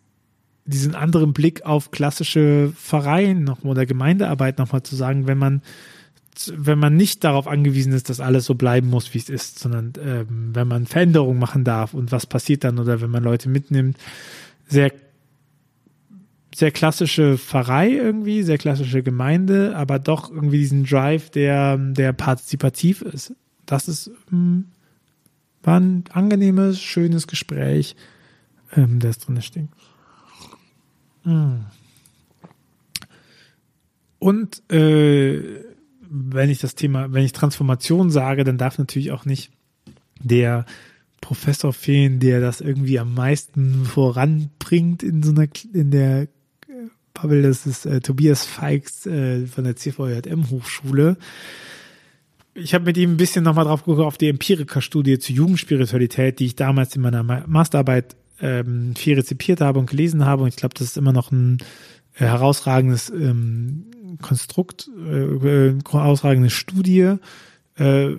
[0.65, 5.61] diesen anderen Blick auf klassische Vereine noch oder Gemeindearbeit nochmal zu sagen, wenn man,
[6.51, 9.93] wenn man nicht darauf angewiesen ist, dass alles so bleiben muss, wie es ist, sondern
[10.03, 13.97] ähm, wenn man Veränderungen machen darf und was passiert dann oder wenn man Leute mitnimmt,
[14.67, 14.91] sehr
[16.55, 23.03] sehr klassische Pfarrei irgendwie, sehr klassische Gemeinde, aber doch irgendwie diesen Drive, der, der partizipativ
[23.03, 23.35] ist.
[23.67, 24.65] Das ist hm,
[25.63, 27.95] war ein angenehmes, schönes Gespräch,
[28.75, 29.69] ähm, das drin steht.
[31.23, 31.65] Mm.
[34.19, 35.63] Und äh,
[36.09, 39.51] wenn ich das Thema, wenn ich Transformation sage, dann darf natürlich auch nicht
[40.19, 40.65] der
[41.21, 46.27] Professor fehlen, der das irgendwie am meisten voranbringt in so einer in der
[47.13, 51.17] Bubble, das ist äh, Tobias Feix äh, von der CVJM Hochschule.
[52.59, 56.47] Ich habe mit ihm ein bisschen nochmal drauf geguckt, auf die Empirika-Studie zur Jugendspiritualität, die
[56.47, 60.41] ich damals in meiner Masterarbeit ähm, viel rezipiert habe und gelesen habe.
[60.41, 61.59] Und ich glaube, das ist immer noch ein
[62.15, 63.85] äh, herausragendes ähm,
[64.23, 67.17] Konstrukt, äh, äh, herausragende Studie.
[67.75, 68.15] Äh,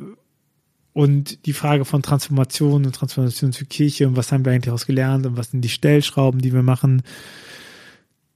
[0.92, 4.87] und die Frage von Transformation und Transformation für Kirche und was haben wir eigentlich daraus
[4.87, 7.03] gelernt und was sind die Stellschrauben, die wir machen.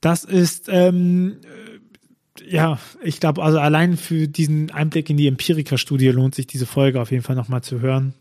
[0.01, 1.37] Das ist, ähm,
[2.47, 7.01] ja, ich glaube, also allein für diesen Einblick in die Empirika-Studie lohnt sich diese Folge
[7.01, 8.13] auf jeden Fall nochmal zu hören.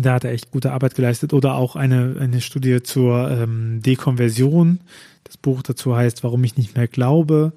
[0.00, 1.32] Da hat er echt gute Arbeit geleistet.
[1.32, 4.80] Oder auch eine, eine Studie zur ähm, Dekonversion.
[5.24, 7.52] Das Buch dazu heißt, warum ich nicht mehr glaube.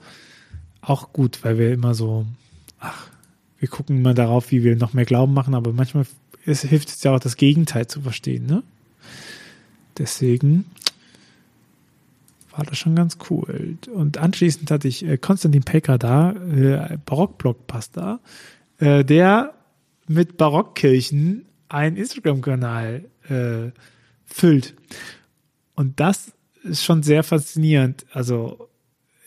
[0.81, 2.25] Auch gut, weil wir immer so,
[2.79, 3.07] ach,
[3.59, 6.05] wir gucken immer darauf, wie wir noch mehr Glauben machen, aber manchmal
[6.45, 8.63] ist, hilft es ja auch, das Gegenteil zu verstehen, ne?
[9.97, 10.65] Deswegen
[12.55, 13.77] war das schon ganz cool.
[13.93, 18.19] Und anschließend hatte ich äh, Konstantin Pecker da, äh, Barockblockbuster,
[18.79, 19.53] äh, der
[20.07, 23.71] mit Barockkirchen einen Instagram-Kanal äh,
[24.25, 24.75] füllt.
[25.75, 26.31] Und das
[26.63, 28.05] ist schon sehr faszinierend.
[28.11, 28.69] Also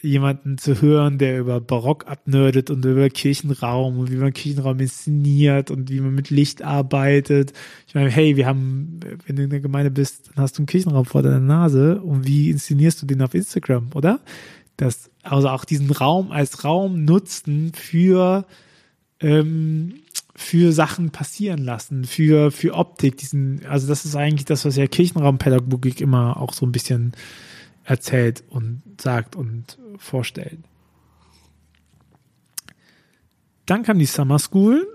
[0.00, 5.70] jemanden zu hören, der über Barock abnördet und über Kirchenraum und wie man Kirchenraum inszeniert
[5.70, 7.52] und wie man mit Licht arbeitet.
[7.86, 10.66] Ich meine, hey, wir haben, wenn du in der Gemeinde bist, dann hast du einen
[10.66, 14.20] Kirchenraum vor deiner Nase und wie inszenierst du den auf Instagram, oder?
[14.76, 18.46] Das, also auch diesen Raum als Raum nutzen für,
[19.18, 19.94] ähm,
[20.36, 24.86] für Sachen passieren lassen, für, für Optik, diesen, also das ist eigentlich das, was ja
[24.86, 27.14] Kirchenraumpädagogik immer auch so ein bisschen
[27.88, 30.58] erzählt und sagt und vorstellt.
[33.64, 34.86] Dann kam die Summer School.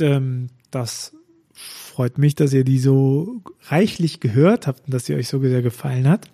[0.00, 1.14] Ähm, das
[1.52, 5.62] freut mich, dass ihr die so reichlich gehört habt und dass sie euch so sehr
[5.62, 6.28] gefallen hat.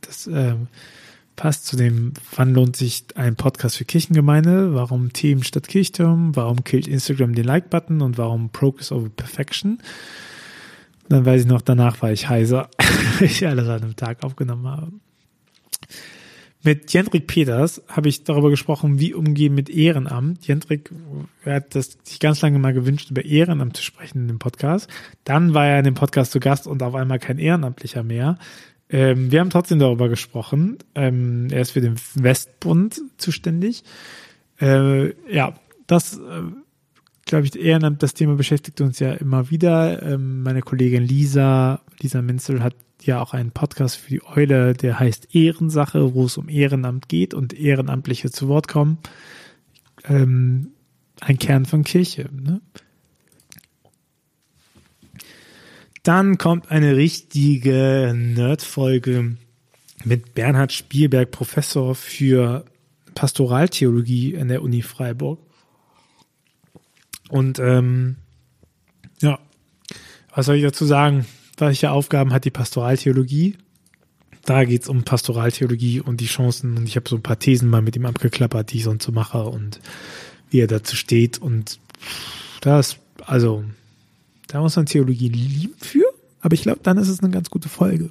[0.00, 0.68] Das ähm,
[1.36, 6.64] passt zu dem, wann lohnt sich ein Podcast für Kirchengemeinde, warum Team statt Kirchturm, warum
[6.64, 9.82] killt Instagram den Like-Button und warum Progress over Perfection.
[11.08, 12.70] Dann weiß ich noch, danach war ich heiser,
[13.18, 14.92] weil ich alles an einem Tag aufgenommen habe.
[16.64, 20.46] Mit Jendrik Peters habe ich darüber gesprochen, wie umgehen mit Ehrenamt.
[20.46, 20.92] Jendrik
[21.44, 24.88] hat das sich ganz lange mal gewünscht, über Ehrenamt zu sprechen in dem Podcast.
[25.24, 28.38] Dann war er in dem Podcast zu Gast und auf einmal kein Ehrenamtlicher mehr.
[28.90, 30.78] Ähm, wir haben trotzdem darüber gesprochen.
[30.94, 33.82] Ähm, er ist für den Westbund zuständig.
[34.60, 35.54] Äh, ja,
[35.88, 36.42] das, äh,
[37.26, 40.00] glaube ich, Ehrenamt, das Thema beschäftigt uns ja immer wieder.
[40.02, 44.98] Ähm, meine Kollegin Lisa, Lisa Minzel hat ja auch einen Podcast für die Eule, der
[44.98, 48.98] heißt Ehrensache, wo es um Ehrenamt geht und Ehrenamtliche zu Wort kommen.
[50.04, 50.72] Ähm,
[51.20, 52.28] ein Kern von Kirche.
[52.32, 52.60] Ne?
[56.02, 59.36] Dann kommt eine richtige Nerd-Folge
[60.04, 62.64] mit Bernhard Spielberg, Professor für
[63.14, 65.38] Pastoraltheologie in der Uni Freiburg.
[67.28, 68.16] Und ähm,
[69.20, 69.38] ja,
[70.34, 71.24] was soll ich dazu sagen?
[71.66, 73.56] Welche Aufgaben hat die Pastoraltheologie?
[74.44, 76.76] Da geht es um Pastoraltheologie und die Chancen.
[76.76, 79.12] Und ich habe so ein paar Thesen mal mit ihm abgeklappert, die ich sonst so
[79.12, 79.80] mache und
[80.50, 81.38] wie er dazu steht.
[81.38, 81.78] Und
[82.60, 83.64] das, also,
[84.48, 86.04] da muss man Theologie lieben für.
[86.40, 88.10] Aber ich glaube, dann ist es eine ganz gute Folge.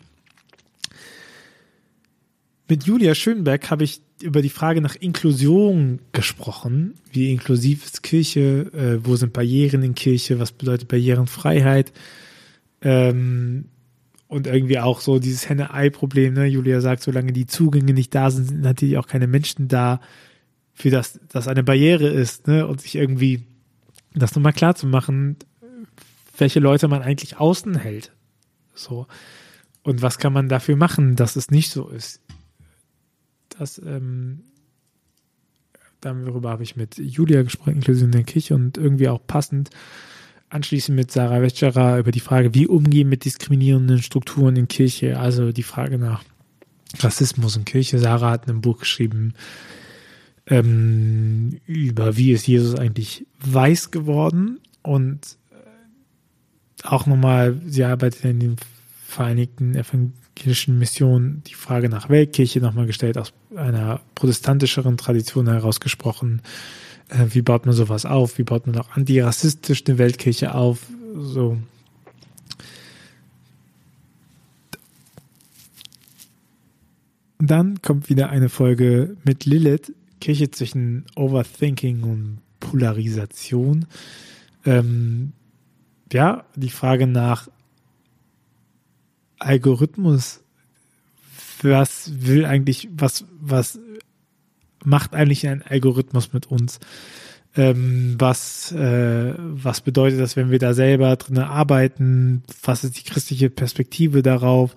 [2.70, 6.94] Mit Julia Schönberg habe ich über die Frage nach Inklusion gesprochen.
[7.12, 8.72] Wie inklusiv ist Kirche?
[8.74, 10.40] Äh, wo sind Barrieren in Kirche?
[10.40, 11.92] Was bedeutet Barrierenfreiheit?
[12.82, 13.66] Ähm,
[14.28, 16.46] und irgendwie auch so dieses Henne-Ei-Problem, ne?
[16.46, 20.00] Julia sagt, solange die Zugänge nicht da sind, sind natürlich auch keine Menschen da,
[20.74, 22.66] für das das eine Barriere ist, ne?
[22.66, 23.44] Und sich irgendwie
[24.14, 25.36] das nochmal klar zu machen,
[26.38, 28.14] welche Leute man eigentlich außen hält.
[28.74, 29.08] So.
[29.84, 32.22] Und was kann man dafür machen, dass es nicht so ist?
[33.58, 34.44] Das, ähm,
[36.00, 39.70] darüber habe ich mit Julia gesprochen, Inklusion in der Kirche und irgendwie auch passend
[40.52, 45.52] anschließend mit Sarah Wetscherer über die Frage, wie umgehen mit diskriminierenden Strukturen in Kirche, also
[45.52, 46.24] die Frage nach
[47.00, 48.00] Rassismus in Kirche.
[48.00, 49.34] Sarah hat ein Buch geschrieben
[50.48, 58.40] ähm, über, wie ist Jesus eigentlich weiß geworden und äh, auch nochmal, sie arbeitet in
[58.40, 58.56] den
[59.08, 66.42] Vereinigten Evangelischen Missionen die Frage nach Weltkirche nochmal gestellt, aus einer protestantischeren Tradition herausgesprochen.
[66.42, 66.81] Äh,
[67.12, 68.38] wie baut man sowas auf?
[68.38, 70.88] Wie baut man auch antirassistisch eine Weltkirche auf?
[71.18, 71.58] So.
[77.40, 83.88] Dann kommt wieder eine Folge mit Lilith, Kirche zwischen Overthinking und Polarisation.
[84.66, 85.34] Ähm,
[86.14, 87.50] ja, die Frage nach
[89.40, 90.42] Algorithmus.
[91.64, 93.80] Was will eigentlich, was, was
[94.84, 96.80] macht eigentlich ein Algorithmus mit uns?
[97.56, 102.44] Ähm, was, äh, was bedeutet das, wenn wir da selber drin arbeiten?
[102.64, 104.74] Was ist die christliche Perspektive darauf?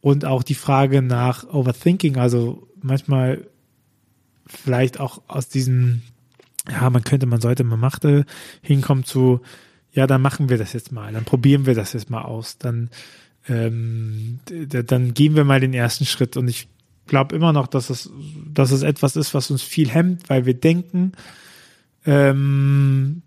[0.00, 3.46] Und auch die Frage nach Overthinking, also manchmal
[4.46, 6.02] vielleicht auch aus diesem,
[6.70, 8.24] ja, man könnte, man sollte, man machte,
[8.62, 9.40] hinkommen zu,
[9.92, 12.90] ja, dann machen wir das jetzt mal, dann probieren wir das jetzt mal aus, dann,
[13.48, 16.36] ähm, dann gehen wir mal den ersten Schritt.
[16.36, 16.68] Und ich
[17.06, 18.10] glaube immer noch, dass es,
[18.46, 21.12] dass es etwas ist, was uns viel hemmt, weil wir denken,
[22.04, 23.22] ähm,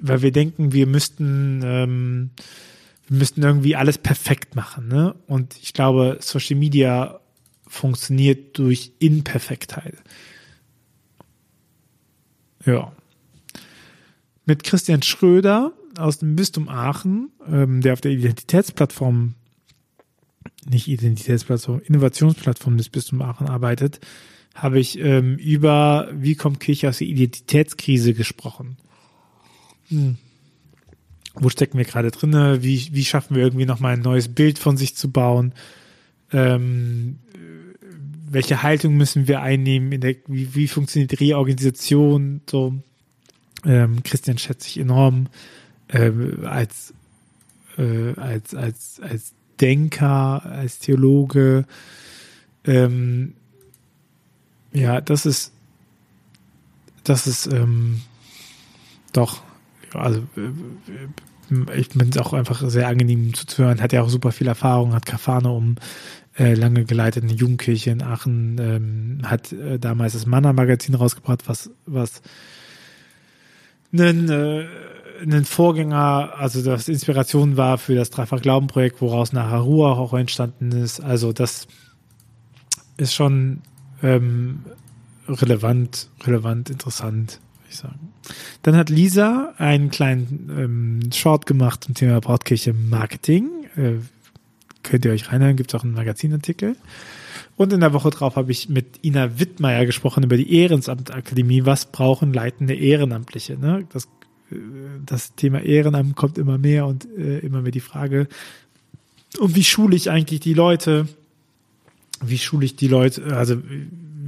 [0.00, 2.30] weil wir denken, wir müssten, ähm,
[3.06, 4.88] wir müssten irgendwie alles perfekt machen.
[4.88, 5.14] Ne?
[5.26, 7.20] Und ich glaube, Social Media
[7.66, 9.96] funktioniert durch Imperfektheit.
[12.64, 12.92] Ja.
[14.46, 19.34] Mit Christian Schröder aus dem Bistum Aachen, ähm, der auf der Identitätsplattform,
[20.68, 24.00] nicht Identitätsplattform, Innovationsplattform des Bistums Aachen arbeitet,
[24.54, 28.76] habe ich ähm, über wie kommt Kirche aus der Identitätskrise gesprochen.
[29.88, 30.16] Hm.
[31.34, 32.62] Wo stecken wir gerade drinne?
[32.62, 35.52] Wie, wie schaffen wir irgendwie nochmal ein neues Bild von sich zu bauen?
[36.32, 37.18] Ähm,
[38.30, 39.92] welche Haltung müssen wir einnehmen?
[39.92, 42.40] In der, wie, wie funktioniert die Reorganisation?
[42.50, 42.74] So,
[43.64, 45.28] ähm, Christian schätze ich enorm
[45.88, 46.10] äh,
[46.44, 46.92] als,
[47.76, 51.64] äh, als, als, als Denker, als Theologe.
[52.64, 53.34] Ähm,
[54.72, 55.52] ja, das ist,
[57.04, 58.02] das ist ähm,
[59.12, 59.42] doch,
[59.94, 63.80] also äh, ich bin es auch einfach sehr angenehm zuzuhören.
[63.80, 65.76] Hat ja auch super viel Erfahrung, hat Kafane um
[66.38, 71.70] äh, lange geleitet, eine Jugendkirche in Aachen, ähm, hat äh, damals das Manna-Magazin rausgebracht, was,
[71.86, 72.22] was
[73.92, 74.66] einen, äh,
[75.20, 81.00] einen Vorgänger, also das Inspiration war für das Dreifach-Glauben-Projekt, woraus nachher Ruhe auch entstanden ist.
[81.00, 81.66] Also das
[82.96, 83.62] ist schon
[84.02, 84.64] ähm,
[85.28, 88.12] relevant, relevant, interessant, würde ich sagen.
[88.62, 93.48] Dann hat Lisa einen kleinen ähm, Short gemacht zum Thema Brautkirche Marketing.
[93.76, 93.94] Äh,
[94.82, 96.76] könnt ihr euch reinhören, gibt es auch einen Magazinartikel.
[97.56, 101.66] Und in der Woche drauf habe ich mit Ina Wittmeier gesprochen über die Ehrensamtakademie.
[101.66, 103.58] Was brauchen leitende Ehrenamtliche?
[103.58, 103.84] Ne?
[103.92, 104.08] Das,
[105.04, 108.28] das Thema Ehrenamt kommt immer mehr und äh, immer mehr die Frage,
[109.38, 111.06] und wie schule ich eigentlich die Leute?
[112.20, 113.36] Wie schule ich die Leute?
[113.36, 113.60] Also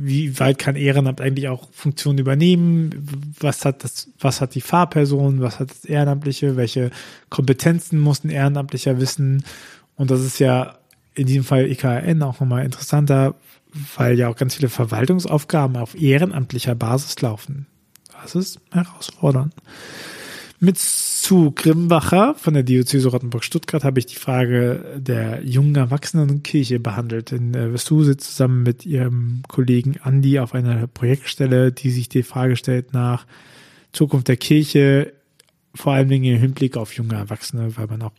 [0.02, 3.34] wie weit kann Ehrenamt eigentlich auch Funktionen übernehmen?
[3.38, 5.40] Was hat das, was hat die Fahrperson?
[5.40, 6.56] Was hat das Ehrenamtliche?
[6.56, 6.90] Welche
[7.28, 9.44] Kompetenzen muss ein Ehrenamtlicher wissen?
[9.96, 10.78] Und das ist ja
[11.14, 13.34] in diesem Fall IKN auch nochmal interessanter,
[13.96, 17.66] weil ja auch ganz viele Verwaltungsaufgaben auf ehrenamtlicher Basis laufen.
[18.22, 19.54] Das ist herausfordernd.
[20.62, 27.30] Mit zu Grimbacher von der Diözese Rottenburg-Stuttgart habe ich die Frage der jungen Erwachsenenkirche behandelt.
[27.30, 32.22] Denn äh, Su sitzt zusammen mit ihrem Kollegen Andi auf einer Projektstelle, die sich die
[32.22, 33.26] Frage stellt nach
[33.92, 35.12] Zukunft der Kirche,
[35.74, 38.12] vor allem im Hinblick auf junge Erwachsene, weil man auch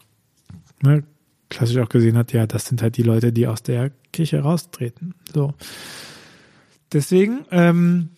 [0.81, 1.03] ne,
[1.49, 5.13] klassisch auch gesehen hat, ja, das sind halt die Leute, die aus der Kirche raustreten.
[5.33, 5.53] So.
[6.91, 8.09] Deswegen, ähm,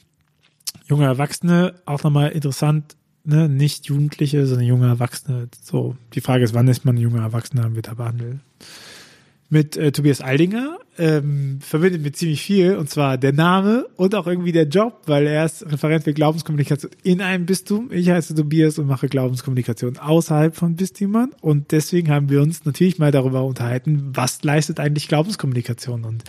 [0.93, 5.47] junge Erwachsene, auch nochmal interessant, ne, nicht Jugendliche, sondern junge Erwachsene.
[5.59, 8.37] So, die Frage ist, wann ist man junger Erwachsener und wird da behandelt?
[9.49, 14.27] Mit äh, Tobias Aldinger ähm, verbindet mir ziemlich viel, und zwar der Name und auch
[14.27, 17.91] irgendwie der Job, weil er ist Referent für Glaubenskommunikation in einem Bistum.
[17.91, 21.31] Ich heiße Tobias und mache Glaubenskommunikation außerhalb von Bistümern.
[21.41, 26.23] Und deswegen haben wir uns natürlich mal darüber unterhalten, was leistet eigentlich Glaubenskommunikation und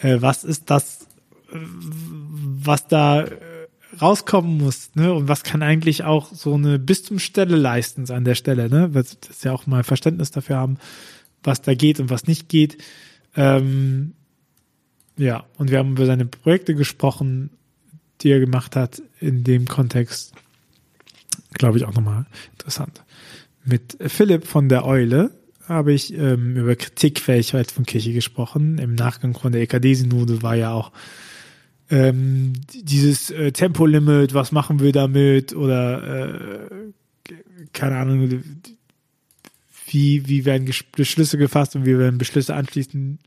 [0.00, 1.06] äh, was ist das,
[1.52, 3.51] was da äh,
[4.00, 5.12] rauskommen muss, ne?
[5.12, 8.90] Und was kann eigentlich auch so eine Bistumsstelle leisten an der Stelle, ne?
[8.90, 10.78] Das ja auch mal Verständnis dafür haben,
[11.42, 12.78] was da geht und was nicht geht.
[13.36, 14.14] Ähm,
[15.16, 17.50] ja, und wir haben über seine Projekte gesprochen,
[18.20, 20.32] die er gemacht hat in dem Kontext.
[21.54, 23.02] Glaube ich auch nochmal interessant.
[23.64, 25.30] Mit Philipp von der Eule
[25.68, 28.78] habe ich ähm, über Kritikfähigkeit von Kirche gesprochen.
[28.78, 30.92] Im Nachgang von der EKD-Synode war ja auch
[31.92, 35.54] ähm, dieses äh, Tempolimit, was machen wir damit?
[35.54, 37.34] Oder äh,
[37.74, 38.42] keine Ahnung,
[39.86, 43.18] wie, wie werden Beschlüsse gefasst und wie werden Beschlüsse anschließend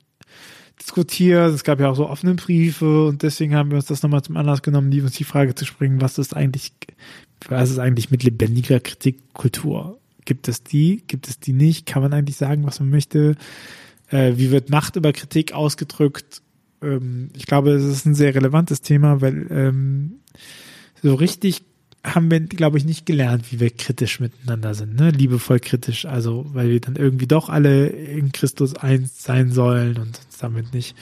[0.82, 1.54] diskutiert.
[1.54, 4.36] Es gab ja auch so offene Briefe und deswegen haben wir uns das nochmal zum
[4.36, 6.74] Anlass genommen, die uns die Frage zu springen, was ist eigentlich,
[7.48, 10.00] was ist eigentlich mit lebendiger Kritikkultur?
[10.26, 11.04] Gibt es die?
[11.06, 11.86] Gibt es die nicht?
[11.86, 13.36] Kann man eigentlich sagen, was man möchte?
[14.10, 16.42] Äh, wie wird Macht über Kritik ausgedrückt?
[16.86, 20.20] Ähm, ich glaube, es ist ein sehr relevantes Thema, weil ähm,
[21.02, 21.64] so richtig
[22.04, 25.10] haben wir, glaube ich, nicht gelernt, wie wir kritisch miteinander sind, ne?
[25.10, 30.20] Liebevoll kritisch, also weil wir dann irgendwie doch alle in Christus eins sein sollen und
[30.20, 30.96] uns damit nicht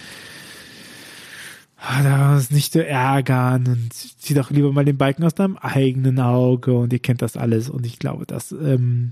[1.83, 5.57] ah, da ist nicht zu ärgern und zieh doch lieber mal den Balken aus deinem
[5.57, 9.11] eigenen Auge und ihr kennt das alles und ich glaube, das ähm,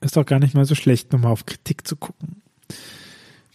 [0.00, 2.42] ist doch gar nicht mal so schlecht, nochmal auf Kritik zu gucken.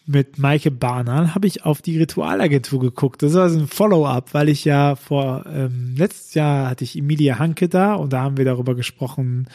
[0.10, 3.22] Mit Maike Barnal habe ich auf die Ritualagentur geguckt.
[3.22, 7.40] Das war also ein Follow-up, weil ich ja vor ähm, letztes Jahr hatte ich Emilia
[7.40, 9.50] Hanke da und da haben wir darüber gesprochen,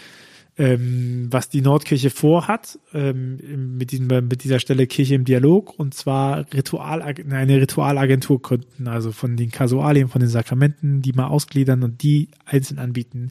[0.59, 5.95] ähm, was die Nordkirche vorhat, ähm, mit, diesem, mit dieser Stelle Kirche im Dialog, und
[5.95, 11.83] zwar Ritual, eine Ritualagentur gründen, also von den Kasualien, von den Sakramenten, die mal ausgliedern
[11.83, 13.31] und die einzeln anbieten.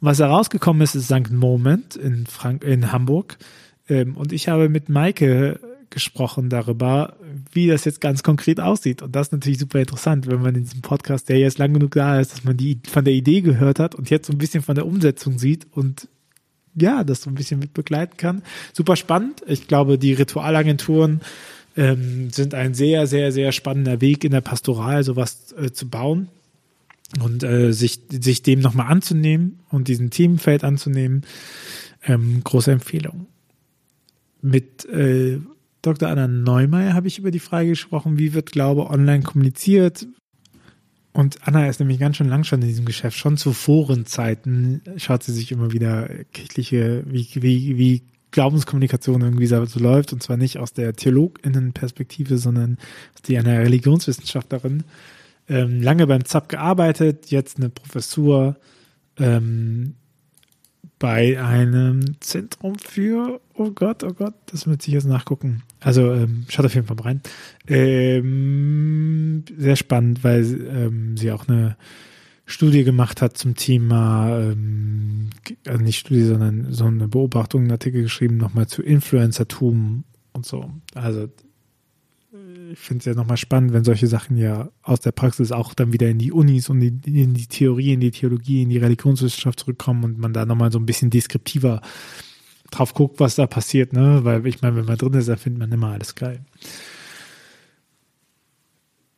[0.00, 1.32] Und was herausgekommen ist, ist St.
[1.32, 3.38] Moment in, Frank in Hamburg.
[3.88, 5.58] Ähm, und ich habe mit Maike
[5.92, 7.16] gesprochen darüber,
[7.52, 9.02] wie das jetzt ganz konkret aussieht.
[9.02, 11.92] Und das ist natürlich super interessant, wenn man in diesem Podcast, der jetzt lang genug
[11.92, 14.62] da ist, dass man die von der Idee gehört hat und jetzt so ein bisschen
[14.62, 16.08] von der Umsetzung sieht und
[16.74, 18.42] ja, das so ein bisschen mit begleiten kann.
[18.72, 19.42] Super spannend.
[19.46, 21.20] Ich glaube, die Ritualagenturen
[21.76, 26.28] ähm, sind ein sehr, sehr, sehr spannender Weg in der Pastoral, sowas äh, zu bauen
[27.22, 31.22] und äh, sich, sich dem nochmal anzunehmen und diesen Themenfeld anzunehmen.
[32.04, 33.26] Ähm, große Empfehlung.
[34.40, 35.38] Mit äh,
[35.82, 36.08] Dr.
[36.08, 40.06] Anna Neumeier habe ich über die Frage gesprochen, wie wird Glaube online kommuniziert?
[41.12, 43.18] Und Anna ist nämlich ganz schön lang schon in diesem Geschäft.
[43.18, 49.62] Schon zu Forenzeiten schaut sie sich immer wieder kirchliche, wie, wie, wie Glaubenskommunikation irgendwie so,
[49.78, 50.12] läuft.
[50.12, 52.78] Und zwar nicht aus der TheologInnen-Perspektive, sondern
[53.14, 54.84] aus die einer Religionswissenschaftlerin.
[55.48, 58.56] Ähm, lange beim ZAP gearbeitet, jetzt eine Professur
[59.18, 59.96] ähm,
[61.02, 65.64] bei einem Zentrum für, oh Gott, oh Gott, das müsste ich jetzt nachgucken.
[65.80, 67.22] Also ähm, schaut auf jeden Fall mal rein.
[67.66, 71.76] Ähm, sehr spannend, weil ähm, sie auch eine
[72.46, 74.28] Studie gemacht hat zum Thema,
[75.66, 80.70] also nicht Studie, sondern so eine Beobachtung, einen Artikel geschrieben, nochmal zu Influencertum und so.
[80.94, 81.26] Also
[82.72, 85.92] ich finde es ja nochmal spannend, wenn solche Sachen ja aus der Praxis auch dann
[85.92, 88.78] wieder in die Unis und in die, in die Theorie, in die Theologie, in die
[88.78, 91.82] Religionswissenschaft zurückkommen und man da nochmal so ein bisschen deskriptiver
[92.70, 94.20] drauf guckt, was da passiert, ne?
[94.22, 96.40] Weil ich meine, wenn man drin ist, dann findet man immer alles geil.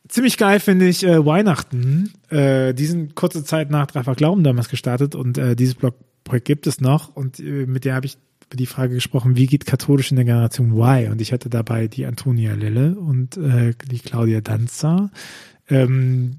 [0.09, 2.13] Ziemlich geil finde ich äh, Weihnachten.
[2.29, 6.67] Äh, die sind kurze Zeit nach Dreifach Glauben damals gestartet und äh, dieses Blogprojekt gibt
[6.67, 8.17] es noch und äh, mit der habe ich
[8.55, 11.11] über die Frage gesprochen, wie geht katholisch in der Generation Y?
[11.11, 15.11] Und ich hatte dabei die Antonia Lille und äh, die Claudia Danza.
[15.67, 16.37] Ähm,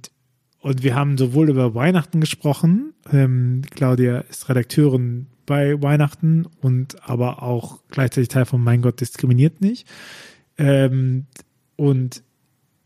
[0.61, 7.43] und wir haben sowohl über Weihnachten gesprochen, ähm, Claudia ist Redakteurin bei Weihnachten und aber
[7.43, 9.87] auch gleichzeitig Teil von Mein Gott diskriminiert nicht.
[10.57, 11.27] Ähm,
[11.77, 12.23] und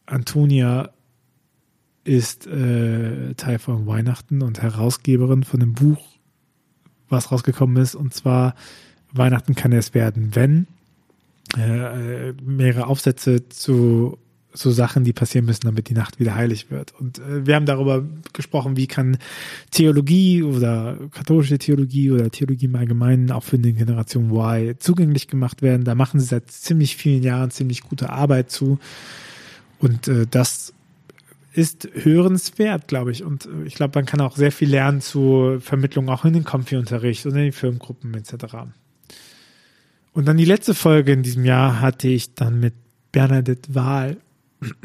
[0.07, 0.91] Antonia
[2.03, 6.05] ist äh, Teil von Weihnachten und Herausgeberin von einem Buch,
[7.09, 8.55] was rausgekommen ist, und zwar
[9.13, 10.67] Weihnachten kann es werden, wenn
[11.57, 14.19] äh, mehrere Aufsätze zu
[14.53, 16.93] so Sachen, die passieren müssen, damit die Nacht wieder heilig wird.
[16.99, 19.19] Und äh, wir haben darüber gesprochen, wie kann
[19.71, 25.63] Theologie oder katholische Theologie oder Theologie im Allgemeinen auch für die Generation Y zugänglich gemacht
[25.63, 25.85] werden.
[25.85, 28.79] Da machen sie seit ziemlich vielen Jahren ziemlich gute Arbeit zu.
[29.79, 30.75] Und äh, das
[31.53, 33.23] ist hörenswert, glaube ich.
[33.23, 36.45] Und äh, ich glaube, man kann auch sehr viel lernen zu Vermittlung auch in den
[36.45, 38.57] Konfi-Unterricht und in den Firmengruppen etc.
[40.13, 42.75] Und dann die letzte Folge in diesem Jahr hatte ich dann mit
[43.13, 44.17] Bernadette Wahl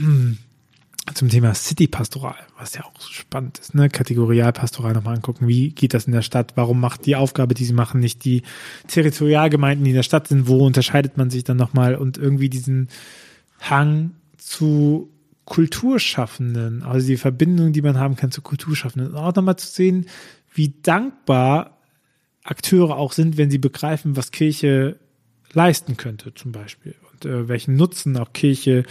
[1.13, 3.89] zum Thema City Pastoral, was ja auch spannend ist, ne?
[3.89, 5.47] Kategorialpastoral nochmal angucken.
[5.47, 6.53] Wie geht das in der Stadt?
[6.55, 8.43] Warum macht die Aufgabe, die sie machen, nicht die
[8.87, 10.47] Territorialgemeinden, die in der Stadt sind?
[10.47, 11.95] Wo unterscheidet man sich dann nochmal?
[11.95, 12.89] Und irgendwie diesen
[13.59, 15.09] Hang zu
[15.45, 19.11] Kulturschaffenden, also die Verbindung, die man haben kann zu Kulturschaffenden.
[19.11, 20.07] Und auch nochmal zu sehen,
[20.53, 21.77] wie dankbar
[22.43, 24.99] Akteure auch sind, wenn sie begreifen, was Kirche
[25.55, 26.95] leisten könnte, zum Beispiel.
[27.11, 28.83] Und äh, welchen Nutzen auch Kirche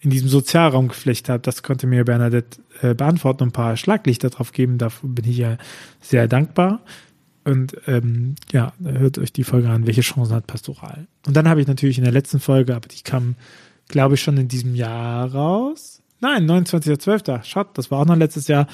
[0.00, 4.30] in diesem Sozialraum geflecht hat, das konnte mir Bernadette äh, beantworten und ein paar Schlaglichter
[4.30, 4.78] drauf geben.
[4.78, 5.58] Dafür bin ich ja
[6.00, 6.80] sehr dankbar.
[7.44, 11.08] Und ähm, ja, hört euch die Folge an, welche Chancen hat Pastoral.
[11.26, 13.34] Und dann habe ich natürlich in der letzten Folge, aber die kam,
[13.88, 16.01] glaube ich, schon in diesem Jahr raus.
[16.22, 17.42] Nein, 29.12.
[17.44, 18.66] Schaut, das war auch noch letztes Jahr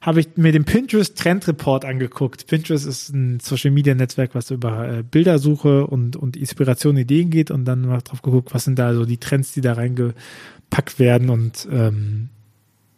[0.00, 2.46] habe ich mir den Pinterest Trend Report angeguckt.
[2.46, 7.50] Pinterest ist ein Social Media Netzwerk, was über äh, Bildersuche und, und Inspiration, Ideen geht
[7.50, 11.30] und dann mal drauf geguckt, was sind da so die Trends, die da reingepackt werden
[11.30, 12.28] und ähm,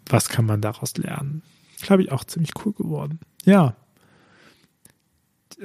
[0.06, 1.42] was kann man daraus lernen.
[1.80, 3.20] Glaube ich auch ziemlich cool geworden.
[3.44, 3.76] Ja.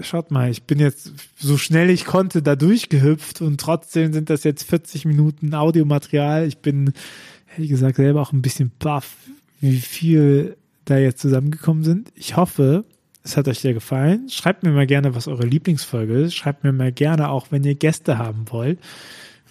[0.01, 4.43] Schaut mal, ich bin jetzt so schnell ich konnte da durchgehüpft und trotzdem sind das
[4.43, 6.45] jetzt 40 Minuten Audiomaterial.
[6.47, 6.93] Ich bin,
[7.57, 9.15] wie gesagt, selber auch ein bisschen baff,
[9.61, 12.11] wie viel da jetzt zusammengekommen sind.
[12.15, 12.85] Ich hoffe,
[13.23, 14.29] es hat euch sehr gefallen.
[14.29, 16.35] Schreibt mir mal gerne, was eure Lieblingsfolge ist.
[16.35, 18.79] Schreibt mir mal gerne auch, wenn ihr Gäste haben wollt.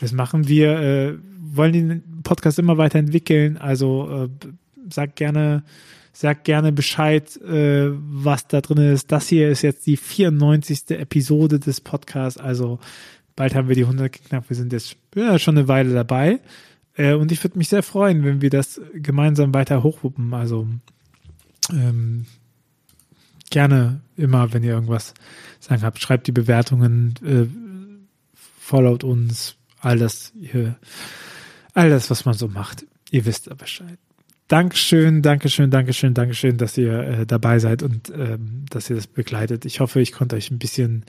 [0.00, 3.56] Das machen wir, äh, wollen den Podcast immer weiterentwickeln.
[3.56, 4.46] Also äh,
[4.90, 5.64] sag gerne,
[6.12, 9.10] sag gerne Bescheid, äh, was da drin ist.
[9.10, 10.90] Das hier ist jetzt die 94.
[10.90, 12.38] Episode des Podcasts.
[12.38, 12.78] Also
[13.34, 14.48] bald haben wir die 100 geknackt.
[14.50, 16.40] Wir sind jetzt ja, schon eine Weile dabei.
[16.96, 20.34] Äh, und ich würde mich sehr freuen, wenn wir das gemeinsam weiter hochwuppen.
[20.34, 20.66] Also
[21.70, 22.26] ähm,
[23.50, 25.14] gerne immer, wenn ihr irgendwas
[25.60, 27.46] sagen habt, schreibt die Bewertungen, äh,
[28.58, 30.76] followt uns, all das, ihr,
[31.74, 32.86] all das, was man so macht.
[33.10, 33.98] Ihr wisst aber Bescheid.
[34.48, 39.64] Dankeschön, Dankeschön, Dankeschön, Dankeschön, dass ihr äh, dabei seid und ähm, dass ihr das begleitet.
[39.64, 41.04] Ich hoffe, ich konnte euch ein bisschen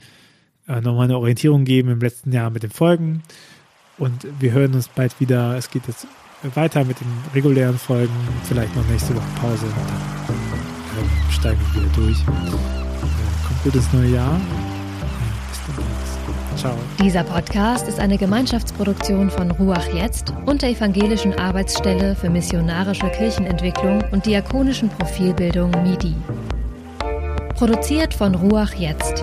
[0.66, 3.22] äh, nochmal eine Orientierung geben im letzten Jahr mit den Folgen.
[3.98, 5.56] Und wir hören uns bald wieder.
[5.56, 6.06] Es geht jetzt
[6.54, 8.12] weiter mit den regulären Folgen.
[8.44, 9.66] Vielleicht noch nächste Woche Pause.
[10.26, 12.20] Dann steigen wir wieder durch.
[12.20, 12.50] Äh,
[13.46, 14.40] kommt gutes neue Jahr.
[15.50, 15.86] Bis dann.
[16.56, 16.74] Ciao.
[17.02, 24.02] Dieser Podcast ist eine Gemeinschaftsproduktion von Ruach Jetzt und der Evangelischen Arbeitsstelle für missionarische Kirchenentwicklung
[24.10, 26.14] und diakonischen Profilbildung MIDI.
[27.54, 29.22] Produziert von Ruach Jetzt.